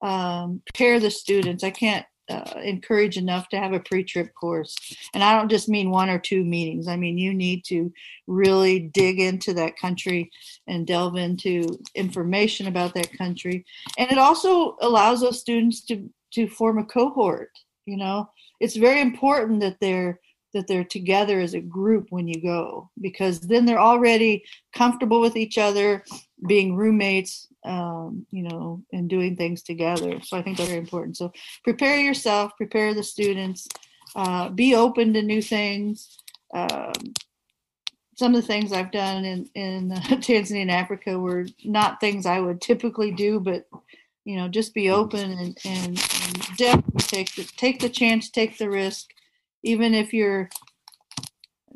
um, 0.00 0.62
prepare 0.66 1.00
the 1.00 1.10
students. 1.10 1.62
I 1.62 1.70
can't 1.70 2.06
uh, 2.30 2.60
encourage 2.62 3.16
enough 3.16 3.48
to 3.48 3.58
have 3.58 3.72
a 3.72 3.80
pre-trip 3.80 4.32
course. 4.34 4.76
And 5.12 5.22
i 5.22 5.34
don't 5.34 5.50
just 5.50 5.68
mean 5.68 5.90
one 5.90 6.08
or 6.08 6.18
two 6.18 6.44
meetings. 6.44 6.88
I 6.88 6.96
mean 6.96 7.18
you 7.18 7.34
need 7.34 7.64
to 7.66 7.92
really 8.26 8.78
dig 8.80 9.20
into 9.20 9.52
that 9.54 9.76
country 9.76 10.30
and 10.66 10.86
delve 10.86 11.16
into 11.16 11.78
information 11.94 12.68
about 12.68 12.94
that 12.94 13.16
country. 13.16 13.64
And 13.98 14.10
it 14.10 14.18
also 14.18 14.76
allows 14.80 15.20
those 15.20 15.40
students 15.40 15.84
to 15.86 16.08
to 16.32 16.48
form 16.48 16.78
a 16.78 16.84
cohort 16.84 17.50
you 17.86 17.96
know? 17.96 18.30
It's 18.60 18.76
very 18.76 19.00
important 19.00 19.60
that 19.60 19.78
they're 19.80 20.20
that 20.54 20.66
they're 20.66 20.84
together 20.84 21.40
as 21.40 21.54
a 21.54 21.62
group 21.62 22.08
when 22.10 22.28
you 22.28 22.42
go 22.42 22.90
because 23.00 23.40
then 23.40 23.64
they're 23.64 23.80
already 23.80 24.44
comfortable 24.74 25.18
with 25.18 25.34
each 25.34 25.56
other 25.56 26.04
being 26.46 26.76
roommates 26.76 27.48
um, 27.64 28.26
you 28.30 28.42
know 28.42 28.82
and 28.92 29.08
doing 29.08 29.36
things 29.36 29.62
together. 29.62 30.20
So 30.22 30.36
i 30.36 30.42
think 30.42 30.56
that's 30.56 30.68
very 30.68 30.80
important. 30.80 31.16
So 31.16 31.32
prepare 31.64 31.98
yourself 31.98 32.52
prepare 32.56 32.94
the 32.94 33.02
students 33.02 33.68
uh, 34.14 34.48
be 34.48 34.74
open 34.74 35.12
to 35.14 35.22
new 35.22 35.42
things. 35.42 36.18
Um, 36.52 36.92
some 38.14 38.34
of 38.34 38.42
the 38.42 38.46
things 38.46 38.72
i've 38.74 38.92
done 38.92 39.24
in 39.24 39.48
in 39.54 39.88
tanzania 40.20 40.60
and 40.60 40.70
africa 40.70 41.18
were 41.18 41.46
not 41.64 41.98
things 41.98 42.26
i 42.26 42.38
would 42.38 42.60
typically 42.60 43.10
do 43.10 43.40
but 43.40 43.66
you 44.24 44.36
know 44.36 44.48
just 44.48 44.74
be 44.74 44.90
open 44.90 45.32
and, 45.32 45.58
and, 45.64 45.86
and 46.24 46.56
definitely 46.56 47.00
take 47.00 47.34
the 47.34 47.44
take 47.56 47.80
the 47.80 47.88
chance 47.88 48.30
take 48.30 48.58
the 48.58 48.68
risk. 48.68 49.10
Even 49.62 49.94
if 49.94 50.12
you're 50.12 50.50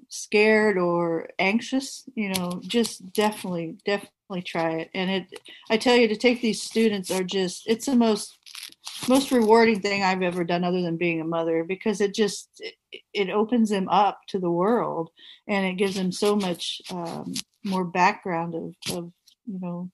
scared 0.08 0.78
or 0.78 1.28
anxious, 1.38 2.04
you 2.14 2.32
know, 2.32 2.60
just 2.66 3.12
definitely, 3.12 3.76
definitely 3.84 4.42
try 4.44 4.72
it. 4.72 4.90
And 4.94 5.10
it, 5.10 5.40
I 5.70 5.76
tell 5.76 5.96
you, 5.96 6.08
to 6.08 6.16
take 6.16 6.40
these 6.40 6.62
students 6.62 7.10
are 7.10 7.24
just, 7.24 7.64
it's 7.66 7.86
the 7.86 7.96
most, 7.96 8.36
most 9.08 9.30
rewarding 9.30 9.80
thing 9.80 10.02
I've 10.02 10.22
ever 10.22 10.44
done 10.44 10.64
other 10.64 10.82
than 10.82 10.96
being 10.96 11.20
a 11.20 11.24
mother 11.24 11.64
because 11.64 12.00
it 12.00 12.14
just, 12.14 12.48
it, 12.58 13.02
it 13.12 13.30
opens 13.30 13.70
them 13.70 13.88
up 13.88 14.20
to 14.28 14.38
the 14.38 14.50
world 14.50 15.10
and 15.48 15.66
it 15.66 15.74
gives 15.74 15.94
them 15.94 16.12
so 16.12 16.36
much 16.36 16.80
um, 16.90 17.32
more 17.64 17.84
background 17.84 18.54
of, 18.54 18.96
of, 18.96 19.12
you 19.46 19.58
know, 19.60 19.90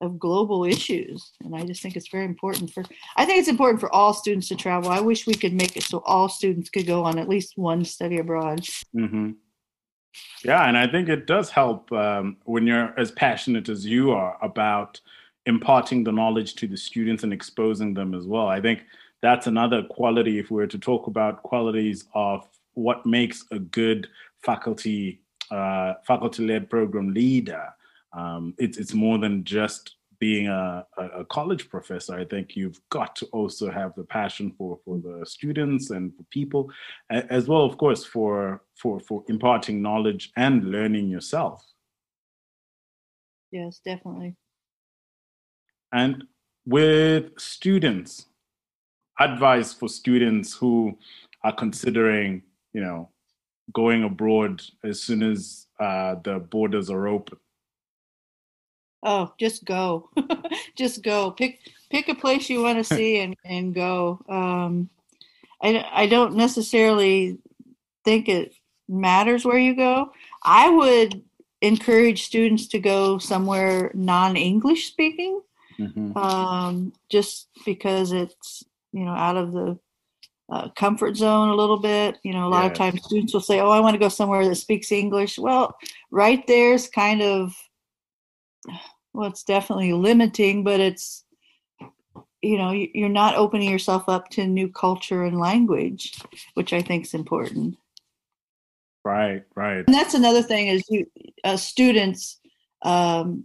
of 0.00 0.18
global 0.18 0.64
issues 0.64 1.32
and 1.42 1.54
i 1.56 1.62
just 1.64 1.82
think 1.82 1.96
it's 1.96 2.08
very 2.08 2.24
important 2.24 2.70
for 2.72 2.82
i 3.16 3.24
think 3.24 3.38
it's 3.38 3.48
important 3.48 3.80
for 3.80 3.92
all 3.94 4.12
students 4.12 4.48
to 4.48 4.54
travel. 4.54 4.90
I 4.90 5.00
wish 5.00 5.26
we 5.26 5.34
could 5.34 5.54
make 5.54 5.76
it 5.76 5.82
so 5.84 6.02
all 6.04 6.28
students 6.28 6.68
could 6.68 6.86
go 6.86 7.04
on 7.04 7.18
at 7.18 7.28
least 7.28 7.56
one 7.56 7.84
study 7.84 8.18
abroad. 8.18 8.60
Mm-hmm. 8.94 9.30
yeah 10.44 10.68
and 10.68 10.76
i 10.76 10.86
think 10.86 11.08
it 11.08 11.26
does 11.26 11.50
help 11.50 11.90
um, 11.92 12.36
when 12.44 12.66
you're 12.66 12.92
as 12.98 13.10
passionate 13.10 13.68
as 13.68 13.86
you 13.86 14.12
are 14.12 14.36
about 14.42 15.00
imparting 15.46 16.02
the 16.02 16.12
knowledge 16.12 16.54
to 16.56 16.66
the 16.66 16.76
students 16.76 17.22
and 17.22 17.32
exposing 17.32 17.94
them 17.94 18.14
as 18.14 18.26
well. 18.26 18.48
I 18.48 18.60
think 18.60 18.84
that's 19.22 19.46
another 19.46 19.84
quality 19.84 20.38
if 20.38 20.50
we 20.50 20.56
were 20.56 20.66
to 20.66 20.78
talk 20.78 21.06
about 21.06 21.42
qualities 21.42 22.04
of 22.14 22.46
what 22.74 23.06
makes 23.06 23.44
a 23.52 23.58
good 23.58 24.08
faculty 24.42 25.22
uh, 25.50 25.94
faculty 26.04 26.44
led 26.44 26.68
program 26.68 27.14
leader 27.14 27.68
um, 28.16 28.54
it's 28.58 28.78
it's 28.78 28.94
more 28.94 29.18
than 29.18 29.44
just 29.44 29.96
being 30.18 30.48
a, 30.48 30.86
a, 30.96 31.24
college 31.26 31.68
professor. 31.68 32.14
I 32.14 32.24
think 32.24 32.56
you've 32.56 32.80
got 32.88 33.14
to 33.16 33.26
also 33.26 33.70
have 33.70 33.94
the 33.94 34.04
passion 34.04 34.54
for 34.56 34.78
for 34.84 34.98
the 34.98 35.26
students 35.26 35.90
and 35.90 36.16
for 36.16 36.22
people, 36.30 36.70
as 37.10 37.46
well, 37.46 37.64
of 37.64 37.76
course, 37.76 38.04
for 38.04 38.62
for 38.74 38.98
for 39.00 39.22
imparting 39.28 39.82
knowledge 39.82 40.32
and 40.36 40.64
learning 40.64 41.08
yourself. 41.08 41.62
Yes, 43.50 43.80
definitely. 43.84 44.34
And 45.92 46.24
with 46.64 47.38
students, 47.38 48.26
advice 49.20 49.74
for 49.74 49.88
students 49.88 50.54
who 50.54 50.98
are 51.44 51.54
considering, 51.54 52.42
you 52.72 52.80
know, 52.80 53.10
going 53.72 54.04
abroad 54.04 54.62
as 54.82 55.02
soon 55.02 55.22
as 55.22 55.66
uh, 55.78 56.16
the 56.24 56.38
borders 56.38 56.90
are 56.90 57.08
open 57.08 57.38
oh 59.02 59.32
just 59.38 59.64
go 59.64 60.08
just 60.76 61.02
go 61.02 61.30
pick 61.30 61.60
pick 61.90 62.08
a 62.08 62.14
place 62.14 62.48
you 62.48 62.62
want 62.62 62.78
to 62.78 62.84
see 62.96 63.18
and 63.18 63.36
and 63.44 63.74
go 63.74 64.20
um 64.28 64.88
i 65.62 65.84
i 65.92 66.06
don't 66.06 66.34
necessarily 66.34 67.38
think 68.04 68.28
it 68.28 68.54
matters 68.88 69.44
where 69.44 69.58
you 69.58 69.74
go 69.74 70.10
i 70.42 70.68
would 70.68 71.22
encourage 71.62 72.24
students 72.24 72.66
to 72.68 72.78
go 72.78 73.18
somewhere 73.18 73.90
non-english 73.94 74.86
speaking 74.86 75.40
mm-hmm. 75.78 76.16
um 76.16 76.92
just 77.08 77.48
because 77.64 78.12
it's 78.12 78.62
you 78.92 79.04
know 79.04 79.12
out 79.12 79.36
of 79.36 79.52
the 79.52 79.78
uh, 80.48 80.68
comfort 80.70 81.16
zone 81.16 81.48
a 81.48 81.54
little 81.54 81.78
bit. 81.78 82.18
You 82.22 82.32
know, 82.32 82.46
a 82.46 82.50
lot 82.50 82.66
of 82.66 82.74
times 82.74 83.02
students 83.02 83.32
will 83.32 83.40
say, 83.40 83.60
"Oh, 83.60 83.70
I 83.70 83.80
want 83.80 83.94
to 83.94 83.98
go 83.98 84.08
somewhere 84.08 84.46
that 84.46 84.54
speaks 84.54 84.92
English." 84.92 85.38
Well, 85.38 85.76
right 86.10 86.46
there's 86.46 86.88
kind 86.88 87.22
of 87.22 87.52
well 89.12 89.28
it's 89.28 89.44
definitely 89.44 89.92
limiting 89.92 90.64
but 90.64 90.80
it's 90.80 91.24
you 92.42 92.58
know 92.58 92.70
you're 92.70 93.08
not 93.08 93.36
opening 93.36 93.70
yourself 93.70 94.08
up 94.08 94.28
to 94.28 94.46
new 94.46 94.68
culture 94.68 95.24
and 95.24 95.38
language 95.38 96.20
which 96.54 96.72
i 96.72 96.80
think 96.80 97.04
is 97.04 97.14
important. 97.14 97.76
Right 99.06 99.44
right. 99.54 99.84
And 99.86 99.94
that's 99.94 100.14
another 100.14 100.42
thing 100.42 100.66
is 100.66 100.82
you 100.88 101.06
uh, 101.44 101.56
students 101.56 102.40
um, 102.82 103.44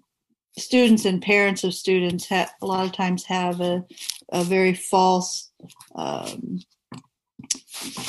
students 0.58 1.06
and 1.06 1.22
parents 1.22 1.64
of 1.64 1.76
students 1.76 2.26
have 2.28 2.52
a 2.64 2.66
lot 2.66 2.86
of 2.86 2.94
times 2.94 3.24
have 3.26 3.62
a, 3.62 3.86
a 4.30 4.44
very 4.44 4.74
false 4.74 5.52
um, 5.94 6.60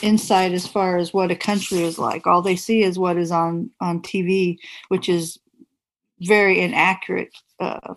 insight 0.03 0.53
as 0.53 0.67
far 0.67 0.97
as 0.97 1.13
what 1.13 1.31
a 1.31 1.37
country 1.37 1.83
is 1.83 1.99
like. 1.99 2.27
All 2.27 2.41
they 2.41 2.57
see 2.57 2.83
is 2.83 2.99
what 2.99 3.19
is 3.19 3.31
on 3.31 3.71
on 3.83 4.01
tv 4.01 4.57
which 4.89 5.11
is 5.11 5.39
very 6.27 6.61
inaccurate 6.61 7.31
uh, 7.61 7.95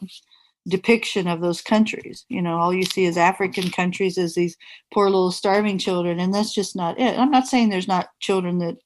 depiction 0.68 1.28
of 1.28 1.42
those 1.42 1.62
countries. 1.62 2.26
You 2.30 2.42
know, 2.42 2.58
all 2.58 2.74
you 2.74 2.84
see 2.84 3.06
is 3.06 3.18
African 3.18 3.70
countries 3.70 4.18
as 4.18 4.34
these 4.34 4.58
poor 4.94 5.10
little 5.10 5.32
starving 5.32 5.78
children, 5.78 6.20
and 6.20 6.34
that's 6.34 6.54
just 6.54 6.76
not 6.76 7.00
it. 7.00 7.18
I'm 7.18 7.32
not 7.32 7.48
saying 7.48 7.70
there's 7.70 7.88
not 7.88 8.10
children 8.20 8.60
that 8.60 8.78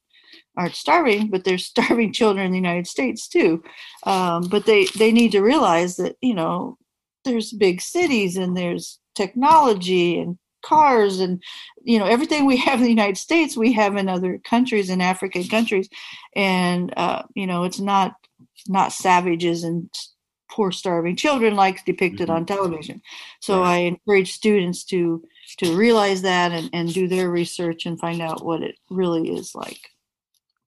aren't 0.56 0.74
starving, 0.74 1.28
but 1.28 1.44
there's 1.44 1.66
starving 1.74 2.12
children 2.12 2.46
in 2.46 2.52
the 2.52 2.58
United 2.58 2.86
States 2.86 3.28
too. 3.28 3.62
Um, 4.04 4.48
but 4.48 4.66
they 4.66 4.86
they 4.98 5.12
need 5.12 5.32
to 5.32 5.42
realize 5.42 5.96
that 5.96 6.16
you 6.20 6.34
know 6.34 6.76
there's 7.24 7.52
big 7.52 7.80
cities 7.80 8.36
and 8.36 8.56
there's 8.56 8.98
technology 9.14 10.18
and 10.18 10.38
cars 10.62 11.20
and 11.20 11.42
you 11.82 11.98
know 11.98 12.04
everything 12.04 12.44
we 12.44 12.56
have 12.56 12.78
in 12.78 12.84
the 12.84 12.90
united 12.90 13.16
states 13.16 13.56
we 13.56 13.72
have 13.72 13.96
in 13.96 14.10
other 14.10 14.38
countries 14.44 14.90
in 14.90 15.00
african 15.00 15.42
countries 15.44 15.88
and 16.36 16.92
uh, 16.98 17.22
you 17.34 17.46
know 17.46 17.64
it's 17.64 17.80
not 17.80 18.12
not 18.68 18.92
savages 18.92 19.64
and 19.64 19.90
poor 20.50 20.72
starving 20.72 21.16
children 21.16 21.54
like 21.54 21.84
depicted 21.84 22.28
mm-hmm. 22.28 22.36
on 22.36 22.46
television. 22.46 23.00
So 23.40 23.62
i 23.62 23.76
encourage 23.76 24.32
students 24.32 24.84
to 24.84 25.22
to 25.58 25.76
realize 25.76 26.22
that 26.22 26.52
and, 26.52 26.70
and 26.72 26.92
do 26.92 27.08
their 27.08 27.30
research 27.30 27.86
and 27.86 27.98
find 27.98 28.22
out 28.22 28.44
what 28.44 28.62
it 28.62 28.76
really 28.88 29.30
is 29.30 29.54
like. 29.54 29.80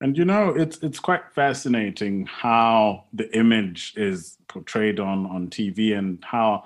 And 0.01 0.17
you 0.17 0.25
know 0.25 0.49
it's 0.49 0.77
it's 0.83 0.99
quite 0.99 1.23
fascinating 1.33 2.25
how 2.25 3.05
the 3.13 3.35
image 3.37 3.93
is 3.95 4.37
portrayed 4.47 4.99
on 4.99 5.25
on 5.27 5.49
tv 5.49 5.97
and 5.97 6.23
how 6.23 6.63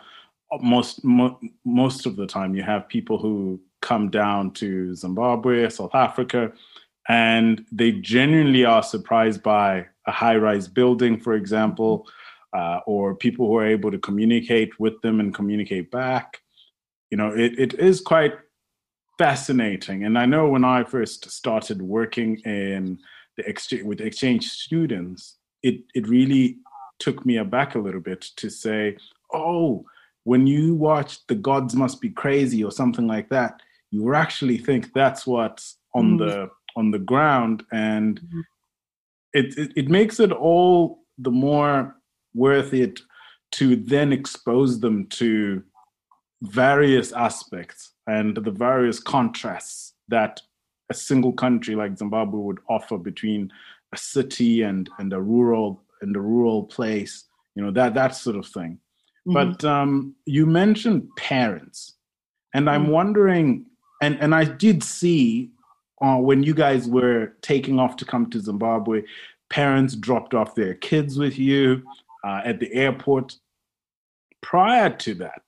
most 0.61 1.03
mo- 1.03 1.39
most 1.63 2.05
of 2.05 2.15
the 2.15 2.25
time 2.25 2.55
you 2.55 2.63
have 2.63 2.87
people 2.87 3.17
who 3.17 3.59
come 3.81 4.09
down 4.09 4.51
to 4.51 4.95
zimbabwe 4.95 5.69
south 5.69 5.93
africa 5.93 6.51
and 7.07 7.65
they 7.71 7.91
genuinely 7.91 8.65
are 8.65 8.83
surprised 8.83 9.43
by 9.43 9.85
a 10.07 10.11
high 10.11 10.37
rise 10.37 10.67
building, 10.67 11.19
for 11.19 11.33
example, 11.33 12.07
uh, 12.53 12.79
or 12.87 13.15
people 13.15 13.47
who 13.47 13.57
are 13.57 13.67
able 13.67 13.91
to 13.91 13.99
communicate 13.99 14.79
with 14.79 14.99
them 15.01 15.19
and 15.19 15.33
communicate 15.33 15.91
back. 15.91 16.41
You 17.11 17.17
know, 17.17 17.29
it, 17.29 17.59
it 17.59 17.73
is 17.75 18.01
quite 18.01 18.33
fascinating. 19.17 20.05
And 20.05 20.17
I 20.17 20.25
know 20.25 20.47
when 20.47 20.63
I 20.63 20.83
first 20.83 21.29
started 21.29 21.81
working 21.81 22.37
in 22.39 22.99
the 23.35 23.47
exchange 23.47 23.83
with 23.83 24.01
exchange 24.01 24.47
students, 24.49 25.37
it, 25.63 25.81
it 25.93 26.07
really 26.07 26.57
took 26.99 27.25
me 27.25 27.37
aback 27.37 27.75
a 27.75 27.79
little 27.79 28.01
bit 28.01 28.21
to 28.37 28.49
say, 28.49 28.97
oh, 29.33 29.85
when 30.23 30.47
you 30.47 30.73
watch 30.73 31.25
The 31.27 31.35
Gods 31.35 31.75
Must 31.75 32.01
Be 32.01 32.09
Crazy 32.09 32.63
or 32.63 32.71
something 32.71 33.07
like 33.07 33.29
that, 33.29 33.61
you 33.91 34.13
actually 34.13 34.57
think 34.57 34.93
that's 34.93 35.25
what's 35.25 35.77
on 35.93 36.17
mm. 36.17 36.19
the 36.19 36.49
on 36.75 36.91
the 36.91 36.99
ground 36.99 37.63
and 37.71 38.21
mm-hmm. 38.21 38.41
It, 39.37 39.57
it, 39.57 39.71
it 39.75 39.89
makes 39.89 40.19
it 40.19 40.31
all 40.31 41.03
the 41.17 41.31
more 41.31 41.95
worth 42.33 42.73
it 42.73 42.99
to 43.51 43.75
then 43.75 44.11
expose 44.11 44.79
them 44.79 45.07
to 45.07 45.63
various 46.41 47.11
aspects 47.11 47.93
and 48.07 48.37
the 48.37 48.51
various 48.51 48.99
contrasts 48.99 49.93
that 50.07 50.41
a 50.89 50.93
single 50.93 51.33
country 51.33 51.75
like 51.75 51.97
Zimbabwe 51.97 52.39
would 52.39 52.59
offer 52.69 52.97
between 52.97 53.51
a 53.93 53.97
city 53.97 54.61
and 54.61 54.89
and 54.99 55.13
a 55.13 55.21
rural 55.21 55.81
and 56.01 56.15
a 56.15 56.19
rural 56.19 56.63
place, 56.63 57.25
you 57.55 57.63
know 57.63 57.71
that 57.71 57.93
that 57.93 58.15
sort 58.15 58.35
of 58.35 58.45
thing. 58.47 58.79
Mm-hmm. 59.27 59.33
But 59.33 59.63
um, 59.65 60.15
you 60.25 60.45
mentioned 60.45 61.09
parents, 61.17 61.93
and 62.53 62.69
I'm 62.69 62.83
mm-hmm. 62.83 62.91
wondering, 62.91 63.65
and 64.01 64.17
and 64.19 64.33
I 64.33 64.45
did 64.45 64.83
see 64.83 65.51
uh, 66.01 66.17
when 66.17 66.43
you 66.43 66.53
guys 66.53 66.87
were 66.87 67.33
taking 67.41 67.79
off 67.79 67.95
to 67.97 68.05
come 68.05 68.29
to 68.29 68.39
Zimbabwe, 68.39 69.03
parents 69.49 69.95
dropped 69.95 70.33
off 70.33 70.55
their 70.55 70.75
kids 70.75 71.17
with 71.17 71.39
you 71.39 71.83
uh, 72.23 72.41
at 72.43 72.59
the 72.59 72.71
airport. 72.73 73.35
Prior 74.41 74.89
to 74.89 75.15
that, 75.15 75.43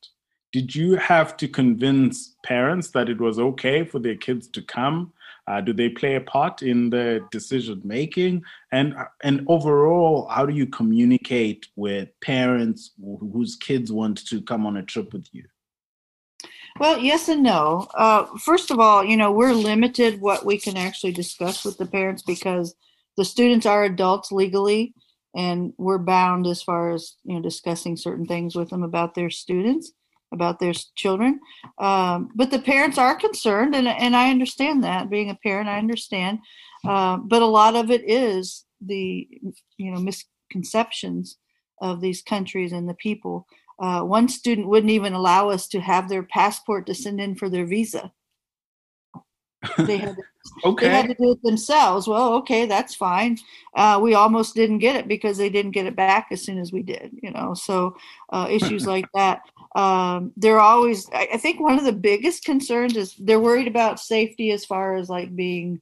did 0.51 0.73
you 0.73 0.95
have 0.95 1.37
to 1.37 1.47
convince 1.47 2.35
parents 2.43 2.89
that 2.91 3.09
it 3.09 3.19
was 3.19 3.37
okay 3.37 3.83
for 3.83 3.99
their 3.99 4.15
kids 4.15 4.47
to 4.49 4.61
come? 4.61 5.13
Uh, 5.47 5.61
do 5.61 5.73
they 5.73 5.89
play 5.89 6.15
a 6.15 6.21
part 6.21 6.61
in 6.61 6.89
the 6.89 7.25
decision 7.31 7.81
making? 7.83 8.43
And 8.71 8.95
and 9.23 9.45
overall, 9.47 10.27
how 10.27 10.45
do 10.45 10.53
you 10.53 10.67
communicate 10.67 11.67
with 11.75 12.09
parents 12.21 12.91
whose 12.99 13.55
kids 13.55 13.91
want 13.91 14.25
to 14.27 14.41
come 14.41 14.65
on 14.65 14.77
a 14.77 14.83
trip 14.83 15.13
with 15.13 15.27
you? 15.31 15.45
Well, 16.77 16.99
yes 16.99 17.29
and 17.29 17.43
no. 17.43 17.87
Uh, 17.93 18.25
first 18.37 18.71
of 18.71 18.79
all, 18.79 19.03
you 19.03 19.15
know, 19.15 19.31
we're 19.31 19.53
limited 19.53 20.19
what 20.19 20.45
we 20.45 20.59
can 20.59 20.75
actually 20.77 21.13
discuss 21.13 21.63
with 21.63 21.77
the 21.77 21.85
parents 21.85 22.21
because 22.21 22.75
the 23.17 23.25
students 23.25 23.65
are 23.65 23.83
adults 23.85 24.31
legally 24.31 24.93
and 25.35 25.73
we're 25.77 25.97
bound 25.97 26.47
as 26.47 26.61
far 26.61 26.91
as, 26.91 27.15
you 27.23 27.35
know, 27.35 27.41
discussing 27.41 27.95
certain 27.95 28.25
things 28.25 28.55
with 28.55 28.69
them 28.69 28.83
about 28.83 29.15
their 29.15 29.29
students. 29.29 29.91
about 30.31 30.59
their 30.59 30.73
children. 30.95 31.39
Um, 31.79 32.29
but 32.35 32.51
the 32.51 32.59
parents 32.59 32.97
are 32.97 33.15
concerned, 33.15 33.75
and, 33.75 33.87
and 33.87 34.15
I 34.15 34.29
understand 34.29 34.83
that. 34.83 35.09
Being 35.09 35.31
a 35.31 35.35
parent, 35.35 35.69
I 35.69 35.79
understand. 35.79 36.39
Uh, 36.87 37.17
but 37.17 37.41
a 37.41 37.45
lot 37.47 37.75
of 37.75 37.89
it 37.91 38.07
is 38.07 38.65
the 38.79 39.27
you 39.77 39.91
know 39.91 39.99
misconceptions 39.99 41.37
of 41.81 41.99
these 42.01 42.21
countries 42.21 42.71
and 42.71 42.87
the 42.87 42.93
people. 42.95 43.47
Uh, 43.79 44.01
one 44.01 44.27
student 44.27 44.67
wouldn't 44.67 44.91
even 44.91 45.13
allow 45.13 45.49
us 45.49 45.67
to 45.67 45.79
have 45.79 46.09
their 46.09 46.23
passport 46.23 46.85
to 46.85 46.93
send 46.93 47.21
in 47.21 47.35
for 47.35 47.49
their 47.49 47.65
visa. 47.65 48.11
They 49.77 49.97
had 49.97 50.15
to, 50.15 50.23
okay. 50.65 50.85
they 50.87 50.93
had 50.93 51.07
to 51.07 51.13
do 51.15 51.31
it 51.31 51.43
themselves. 51.43 52.07
Well, 52.07 52.33
okay, 52.35 52.65
that's 52.65 52.95
fine. 52.95 53.37
Uh, 53.75 53.99
we 54.01 54.13
almost 54.13 54.55
didn't 54.55 54.79
get 54.79 54.95
it 54.95 55.07
because 55.07 55.37
they 55.37 55.49
didn't 55.49 55.71
get 55.71 55.85
it 55.85 55.95
back 55.95 56.27
as 56.31 56.43
soon 56.43 56.57
as 56.57 56.71
we 56.71 56.81
did. 56.81 57.11
You 57.21 57.31
know, 57.31 57.53
so 57.53 57.95
uh, 58.31 58.47
issues 58.49 58.85
like 58.85 59.05
that. 59.15 59.41
Um, 59.75 60.33
they're 60.37 60.59
always. 60.59 61.09
I, 61.11 61.29
I 61.33 61.37
think 61.37 61.59
one 61.59 61.77
of 61.77 61.85
the 61.85 61.93
biggest 61.93 62.43
concerns 62.45 62.95
is 62.95 63.15
they're 63.15 63.39
worried 63.39 63.67
about 63.67 63.99
safety 63.99 64.51
as 64.51 64.65
far 64.65 64.95
as 64.95 65.09
like 65.09 65.35
being, 65.35 65.81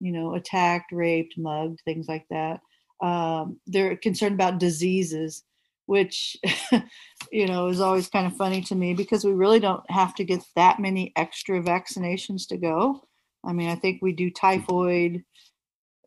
you 0.00 0.12
know, 0.12 0.34
attacked, 0.34 0.92
raped, 0.92 1.34
mugged, 1.36 1.80
things 1.84 2.08
like 2.08 2.26
that. 2.30 2.60
Um, 3.02 3.58
they're 3.66 3.96
concerned 3.96 4.34
about 4.34 4.58
diseases 4.58 5.44
which 5.86 6.36
you 7.32 7.46
know 7.46 7.68
is 7.68 7.80
always 7.80 8.08
kind 8.08 8.26
of 8.26 8.36
funny 8.36 8.60
to 8.60 8.74
me 8.74 8.94
because 8.94 9.24
we 9.24 9.32
really 9.32 9.58
don't 9.58 9.88
have 9.90 10.14
to 10.14 10.24
get 10.24 10.42
that 10.54 10.78
many 10.78 11.12
extra 11.16 11.60
vaccinations 11.60 12.46
to 12.48 12.56
go. 12.56 13.02
I 13.44 13.52
mean 13.52 13.68
i 13.70 13.74
think 13.74 14.00
we 14.00 14.12
do 14.12 14.30
typhoid 14.30 15.24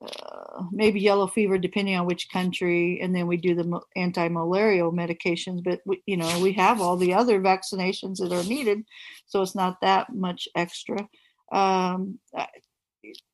uh, 0.02 0.64
maybe 0.72 1.00
yellow 1.00 1.28
fever 1.28 1.58
depending 1.58 1.96
on 1.96 2.06
which 2.06 2.30
country 2.32 3.00
and 3.02 3.16
then 3.16 3.28
we 3.28 3.38
do 3.38 3.56
the 3.56 3.80
anti-malarial 3.96 4.92
medications 4.92 5.64
but 5.64 5.80
we, 5.86 6.02
you 6.06 6.16
know 6.16 6.40
we 6.40 6.54
have 6.54 6.80
all 6.80 6.96
the 6.96 7.14
other 7.14 7.42
vaccinations 7.42 8.18
that 8.18 8.32
are 8.32 8.44
needed 8.44 8.84
so 9.28 9.42
it's 9.42 9.56
not 9.56 9.82
that 9.82 10.14
much 10.14 10.48
extra. 10.56 11.08
Um, 11.52 12.20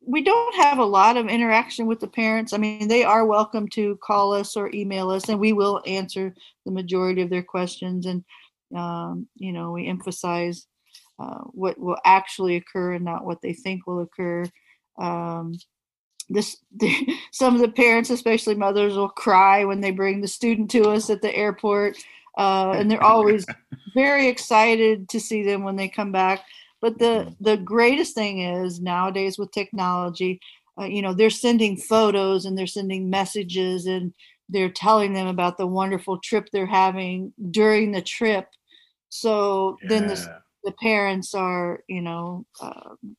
we 0.06 0.24
don't 0.24 0.56
have 0.56 0.80
a 0.80 0.86
lot 0.86 1.18
of 1.18 1.28
interaction 1.28 1.86
with 1.86 2.00
the 2.00 2.08
parents. 2.08 2.54
I 2.54 2.58
mean, 2.58 2.88
they 2.88 3.04
are 3.04 3.26
welcome 3.26 3.68
to 3.70 3.98
call 4.04 4.34
us 4.34 4.56
or 4.56 4.72
email 4.74 5.10
us, 5.10 5.30
and 5.30 5.40
we 5.40 5.54
will 5.54 5.82
answer 5.86 6.34
the 6.66 6.72
majority 6.72 7.22
of 7.22 7.30
their 7.30 7.44
questions. 7.44 8.06
And 8.06 8.24
um, 8.76 9.28
you 9.36 9.54
know, 9.54 9.72
we 9.72 9.88
emphasize 9.88 10.68
uh, 11.20 11.40
what 11.52 11.80
will 11.80 11.98
actually 12.06 12.56
occur 12.56 12.94
and 12.94 13.06
not 13.06 13.26
what 13.26 13.42
they 13.42 13.54
think 13.54 13.86
will 13.86 14.02
occur. 14.02 14.46
Um, 15.00 15.58
this 16.30 16.58
the, 16.76 17.08
some 17.32 17.56
of 17.56 17.62
the 17.62 17.72
parents, 17.72 18.10
especially 18.10 18.56
mothers, 18.56 18.96
will 18.96 19.10
cry 19.10 19.66
when 19.66 19.82
they 19.82 19.92
bring 19.92 20.22
the 20.22 20.28
student 20.28 20.72
to 20.72 20.90
us 20.90 21.10
at 21.10 21.22
the 21.22 21.36
airport, 21.36 21.98
uh, 22.38 22.74
and 22.76 22.90
they're 22.90 23.04
always 23.04 23.46
very 23.94 24.28
excited 24.28 25.10
to 25.10 25.20
see 25.20 25.44
them 25.44 25.64
when 25.64 25.76
they 25.76 25.88
come 25.88 26.12
back 26.12 26.44
but 26.82 26.98
the 26.98 27.06
mm-hmm. 27.06 27.44
the 27.44 27.58
greatest 27.58 28.16
thing 28.16 28.40
is 28.42 28.82
nowadays 28.82 29.38
with 29.38 29.52
technology, 29.52 30.42
uh, 30.80 30.86
you 30.86 31.02
know, 31.02 31.14
they're 31.14 31.30
sending 31.30 31.78
photos 31.78 32.46
and 32.46 32.58
they're 32.58 32.68
sending 32.68 33.10
messages 33.10 33.86
and 33.86 34.14
they're 34.50 34.70
telling 34.70 35.14
them 35.14 35.28
about 35.28 35.58
the 35.58 35.68
wonderful 35.68 36.18
trip 36.18 36.50
they're 36.52 36.66
having 36.66 37.32
during 37.52 37.92
the 37.92 38.02
trip. 38.02 38.48
So 39.10 39.78
yeah. 39.84 39.90
then 39.90 40.08
the 40.08 40.42
the 40.64 40.74
parents 40.74 41.34
are, 41.34 41.84
you 41.88 42.02
know, 42.02 42.46
um, 42.62 43.16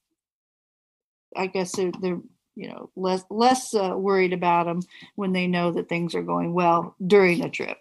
I 1.37 1.47
guess 1.47 1.77
they're, 1.77 1.93
they're 2.01 2.21
you 2.55 2.69
know 2.69 2.91
less 2.97 3.25
less 3.31 3.75
uh, 3.75 3.95
worried 3.97 4.33
about 4.33 4.67
them 4.67 4.81
when 5.15 5.33
they 5.33 5.47
know 5.47 5.71
that 5.71 5.89
things 5.89 6.15
are 6.15 6.23
going 6.23 6.53
well 6.53 6.97
during 7.07 7.41
the 7.41 7.49
trip. 7.49 7.79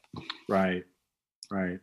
Right, 0.47 0.83
right 1.49 1.79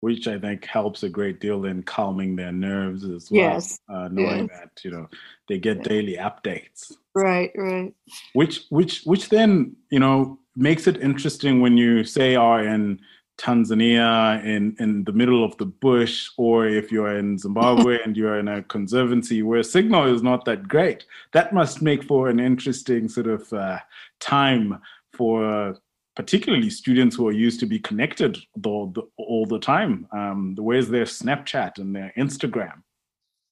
which 0.00 0.28
I 0.28 0.38
think 0.38 0.64
helps 0.64 1.02
a 1.02 1.08
great 1.08 1.40
deal 1.40 1.64
in 1.64 1.82
calming 1.82 2.36
their 2.36 2.52
nerves 2.52 3.04
as 3.04 3.30
well. 3.30 3.40
Yes. 3.40 3.80
Uh, 3.88 4.08
knowing 4.10 4.48
yes. 4.48 4.60
that 4.60 4.84
you 4.84 4.90
know 4.90 5.08
they 5.48 5.58
get 5.58 5.78
yeah. 5.78 5.82
daily 5.82 6.16
updates. 6.16 6.92
Right, 7.14 7.50
right. 7.56 7.94
Which 8.32 8.64
which 8.70 9.02
which 9.04 9.28
then 9.28 9.76
you 9.90 9.98
know 9.98 10.38
makes 10.54 10.86
it 10.86 11.00
interesting 11.00 11.60
when 11.60 11.76
you 11.76 12.04
say 12.04 12.34
are 12.36 12.64
in 12.64 13.00
Tanzania 13.38 14.44
in 14.44 14.76
in 14.78 15.04
the 15.04 15.12
middle 15.12 15.44
of 15.44 15.56
the 15.58 15.66
bush, 15.66 16.28
or 16.36 16.66
if 16.66 16.92
you're 16.92 17.16
in 17.16 17.38
Zimbabwe 17.38 17.98
and 18.04 18.16
you're 18.16 18.38
in 18.38 18.48
a 18.48 18.62
conservancy 18.62 19.42
where 19.42 19.62
signal 19.62 20.12
is 20.12 20.22
not 20.22 20.44
that 20.44 20.68
great. 20.68 21.06
That 21.32 21.52
must 21.52 21.80
make 21.82 22.04
for 22.04 22.28
an 22.28 22.40
interesting 22.40 23.08
sort 23.08 23.28
of 23.28 23.52
uh, 23.52 23.78
time 24.20 24.80
for 25.12 25.76
particularly 26.18 26.68
students 26.68 27.14
who 27.14 27.28
are 27.28 27.32
used 27.32 27.60
to 27.60 27.66
be 27.66 27.78
connected 27.78 28.36
the, 28.56 28.90
the, 28.92 29.02
all 29.16 29.46
the 29.46 29.60
time. 29.60 30.04
Um, 30.10 30.56
where's 30.58 30.88
their 30.88 31.04
Snapchat 31.04 31.78
and 31.78 31.94
their 31.94 32.12
Instagram? 32.18 32.82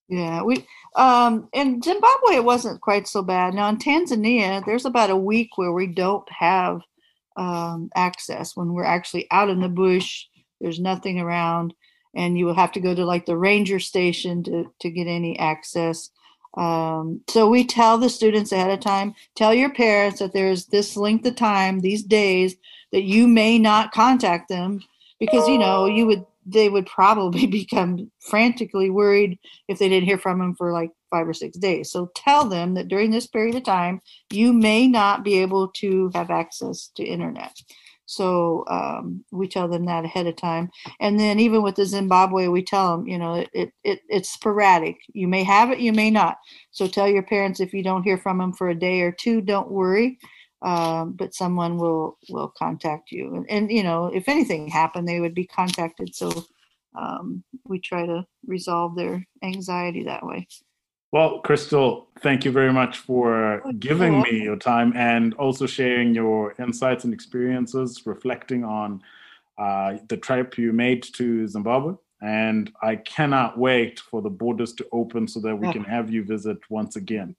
Yeah, 0.09 0.43
we 0.43 0.67
um, 0.97 1.49
in 1.53 1.81
Zimbabwe 1.81 2.35
it 2.35 2.45
wasn't 2.45 2.81
quite 2.81 3.07
so 3.07 3.23
bad. 3.23 3.55
Now 3.55 3.69
in 3.69 3.77
Tanzania, 3.77 4.65
there's 4.67 4.85
about 4.85 5.11
a 5.11 5.17
week 5.17 5.51
where 5.57 5.73
we 5.73 5.87
don't 5.87 6.29
have 6.29 6.81
um, 7.37 7.89
access 7.95 8.57
when 8.57 8.73
we're 8.73 8.85
actually 8.85 9.29
out 9.31 9.49
in 9.49 9.61
the 9.61 9.69
bush. 9.69 10.25
There's 10.61 10.81
nothing 10.81 11.21
around, 11.21 11.73
and 12.17 12.37
you 12.37 12.47
will 12.47 12.55
have 12.55 12.73
to 12.73 12.81
go 12.81 12.97
to 12.97 13.05
like 13.05 13.27
the 13.27 13.37
ranger 13.37 13.79
station 13.79 14.43
to 14.43 14.73
to 14.81 14.91
get 14.91 15.07
any 15.07 15.39
access. 15.39 16.11
Um, 16.57 17.21
so 17.29 17.49
we 17.49 17.65
tell 17.65 17.99
the 17.99 18.09
students 18.09 18.53
ahead 18.53 18.71
of 18.71 18.81
time, 18.81 19.15
tell 19.35 19.53
your 19.53 19.71
parents 19.71 20.21
that 20.21 20.33
there's 20.33 20.67
this 20.67 20.97
length 20.97 21.27
of 21.27 21.37
time, 21.37 21.81
these 21.81 22.03
days 22.03 22.57
that 22.93 23.03
you 23.03 23.27
may 23.27 23.59
not 23.59 23.93
contact 23.93 24.49
them 24.49 24.81
because 25.21 25.49
you 25.49 25.59
know 25.59 25.87
you 25.87 26.07
would 26.07 26.25
they 26.47 26.69
would 26.69 26.87
probably 26.87 27.47
become 27.59 28.11
frantically 28.21 28.91
worried 28.91 29.39
if 29.69 29.79
they 29.79 29.89
didn't 29.89 30.07
hear 30.07 30.19
from 30.19 30.39
them 30.39 30.55
for 30.55 30.73
like 30.73 30.91
five 31.11 31.29
or 31.29 31.35
six 31.35 31.57
days. 31.57 31.91
So 31.91 32.11
tell 32.15 32.49
them 32.49 32.75
that 32.75 32.89
during 32.89 33.11
this 33.11 33.27
period 33.27 33.55
of 33.57 33.65
time, 33.65 34.01
you 34.31 34.53
may 34.53 34.89
not 34.89 35.25
be 35.25 35.39
able 35.41 35.69
to 35.77 36.11
have 36.15 36.31
access 36.31 36.89
to 36.97 37.05
internet. 37.05 37.57
So 38.07 38.65
um, 38.69 39.25
we 39.33 39.49
tell 39.49 39.69
them 39.69 39.85
that 39.87 40.05
ahead 40.05 40.27
of 40.27 40.37
time. 40.37 40.71
And 41.01 41.19
then 41.19 41.39
even 41.41 41.63
with 41.63 41.75
the 41.75 41.85
Zimbabwe, 41.85 42.49
we 42.49 42.63
tell 42.63 42.97
them, 42.97 43.07
you 43.07 43.19
know, 43.19 43.45
it, 43.53 43.73
it, 43.85 44.01
it's 44.09 44.33
sporadic. 44.33 44.97
You 45.13 45.29
may 45.29 45.45
have 45.45 45.71
it, 45.71 45.81
you 45.81 45.93
may 45.93 46.11
not. 46.11 46.39
So 46.71 46.87
tell 46.87 47.09
your 47.09 47.25
parents 47.25 47.61
if 47.61 47.75
you 47.75 47.83
don't 47.83 48.05
hear 48.05 48.17
from 48.17 48.39
them 48.39 48.53
for 48.53 48.69
a 48.69 48.79
day 48.79 49.01
or 49.03 49.13
two, 49.13 49.41
don't 49.41 49.71
worry. 49.71 50.19
Um, 50.63 51.13
but 51.13 51.35
someone 51.35 51.77
will 51.77 52.17
will 52.31 52.53
contact 52.57 53.13
you. 53.13 53.35
And, 53.35 53.47
and, 53.51 53.71
you 53.71 53.83
know, 53.83 54.07
if 54.07 54.29
anything 54.29 54.69
happened, 54.69 55.07
they 55.07 55.21
would 55.21 55.35
be 55.35 55.47
contacted. 55.47 56.15
So 56.15 56.33
um, 56.99 57.45
we 57.67 57.79
try 57.79 58.07
to 58.07 58.25
resolve 58.47 58.97
their 58.97 59.25
anxiety 59.43 60.05
that 60.05 60.25
way. 60.25 60.49
Well, 61.13 61.41
Crystal, 61.41 62.09
thank 62.21 62.45
you 62.45 62.51
very 62.51 62.73
much 62.73 62.99
for 62.99 63.63
giving 63.79 64.23
me 64.23 64.43
your 64.43 64.57
time 64.57 64.93
and 64.97 65.35
also 65.35 65.67
sharing 65.67 66.15
your 66.15 66.55
insights 66.59 67.05
and 67.05 67.15
experiences, 67.15 68.03
reflecting 68.07 68.65
on 68.65 69.03
uh, 69.57 69.99
the 70.09 70.17
trip 70.17 70.59
you 70.59 70.73
made 70.73 71.03
to 71.15 71.47
Zimbabwe. 71.47 71.95
And 72.23 72.73
I 72.83 72.97
cannot 72.97 73.59
wait 73.59 74.01
for 74.01 74.21
the 74.21 74.31
borders 74.31 74.73
to 74.75 74.87
open 74.91 75.29
so 75.29 75.39
that 75.41 75.55
we 75.55 75.71
can 75.73 75.85
have 75.85 76.11
you 76.11 76.25
visit 76.25 76.59
once 76.71 76.97
again. 76.97 77.37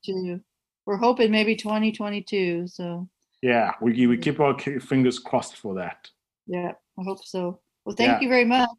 We're 0.85 0.97
hoping 0.97 1.31
maybe 1.31 1.55
2022. 1.55 2.67
So, 2.67 3.09
yeah, 3.41 3.73
we, 3.81 4.07
we 4.07 4.17
keep 4.17 4.39
our 4.39 4.57
fingers 4.57 5.19
crossed 5.19 5.57
for 5.57 5.75
that. 5.75 6.09
Yeah, 6.45 6.71
I 6.97 7.03
hope 7.03 7.25
so. 7.25 7.59
Well, 7.85 7.95
thank 7.95 8.13
yeah. 8.13 8.19
you 8.21 8.29
very 8.29 8.45
much. 8.45 8.69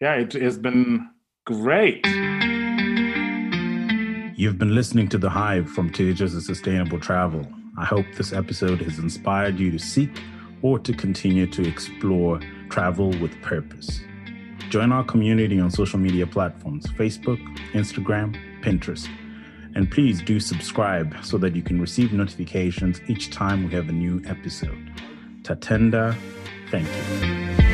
Yeah, 0.00 0.14
it 0.14 0.32
has 0.32 0.58
been 0.58 1.08
great. 1.44 2.04
You've 4.42 4.58
been 4.58 4.74
listening 4.74 5.06
to 5.10 5.18
The 5.18 5.30
Hive 5.30 5.70
from 5.70 5.92
Teachers 5.92 6.34
of 6.34 6.42
Sustainable 6.42 6.98
Travel. 6.98 7.46
I 7.78 7.84
hope 7.84 8.04
this 8.16 8.32
episode 8.32 8.80
has 8.80 8.98
inspired 8.98 9.56
you 9.56 9.70
to 9.70 9.78
seek 9.78 10.10
or 10.62 10.80
to 10.80 10.92
continue 10.92 11.46
to 11.46 11.64
explore 11.64 12.40
travel 12.68 13.10
with 13.20 13.40
purpose. 13.40 14.00
Join 14.68 14.90
our 14.90 15.04
community 15.04 15.60
on 15.60 15.70
social 15.70 16.00
media 16.00 16.26
platforms 16.26 16.86
Facebook, 16.88 17.38
Instagram, 17.70 18.36
Pinterest. 18.62 19.08
And 19.76 19.88
please 19.88 20.20
do 20.20 20.40
subscribe 20.40 21.14
so 21.22 21.38
that 21.38 21.54
you 21.54 21.62
can 21.62 21.80
receive 21.80 22.12
notifications 22.12 23.00
each 23.06 23.30
time 23.30 23.62
we 23.62 23.72
have 23.74 23.90
a 23.90 23.92
new 23.92 24.20
episode. 24.26 24.90
Tatenda, 25.42 26.16
thank 26.68 26.88
you. 26.88 27.71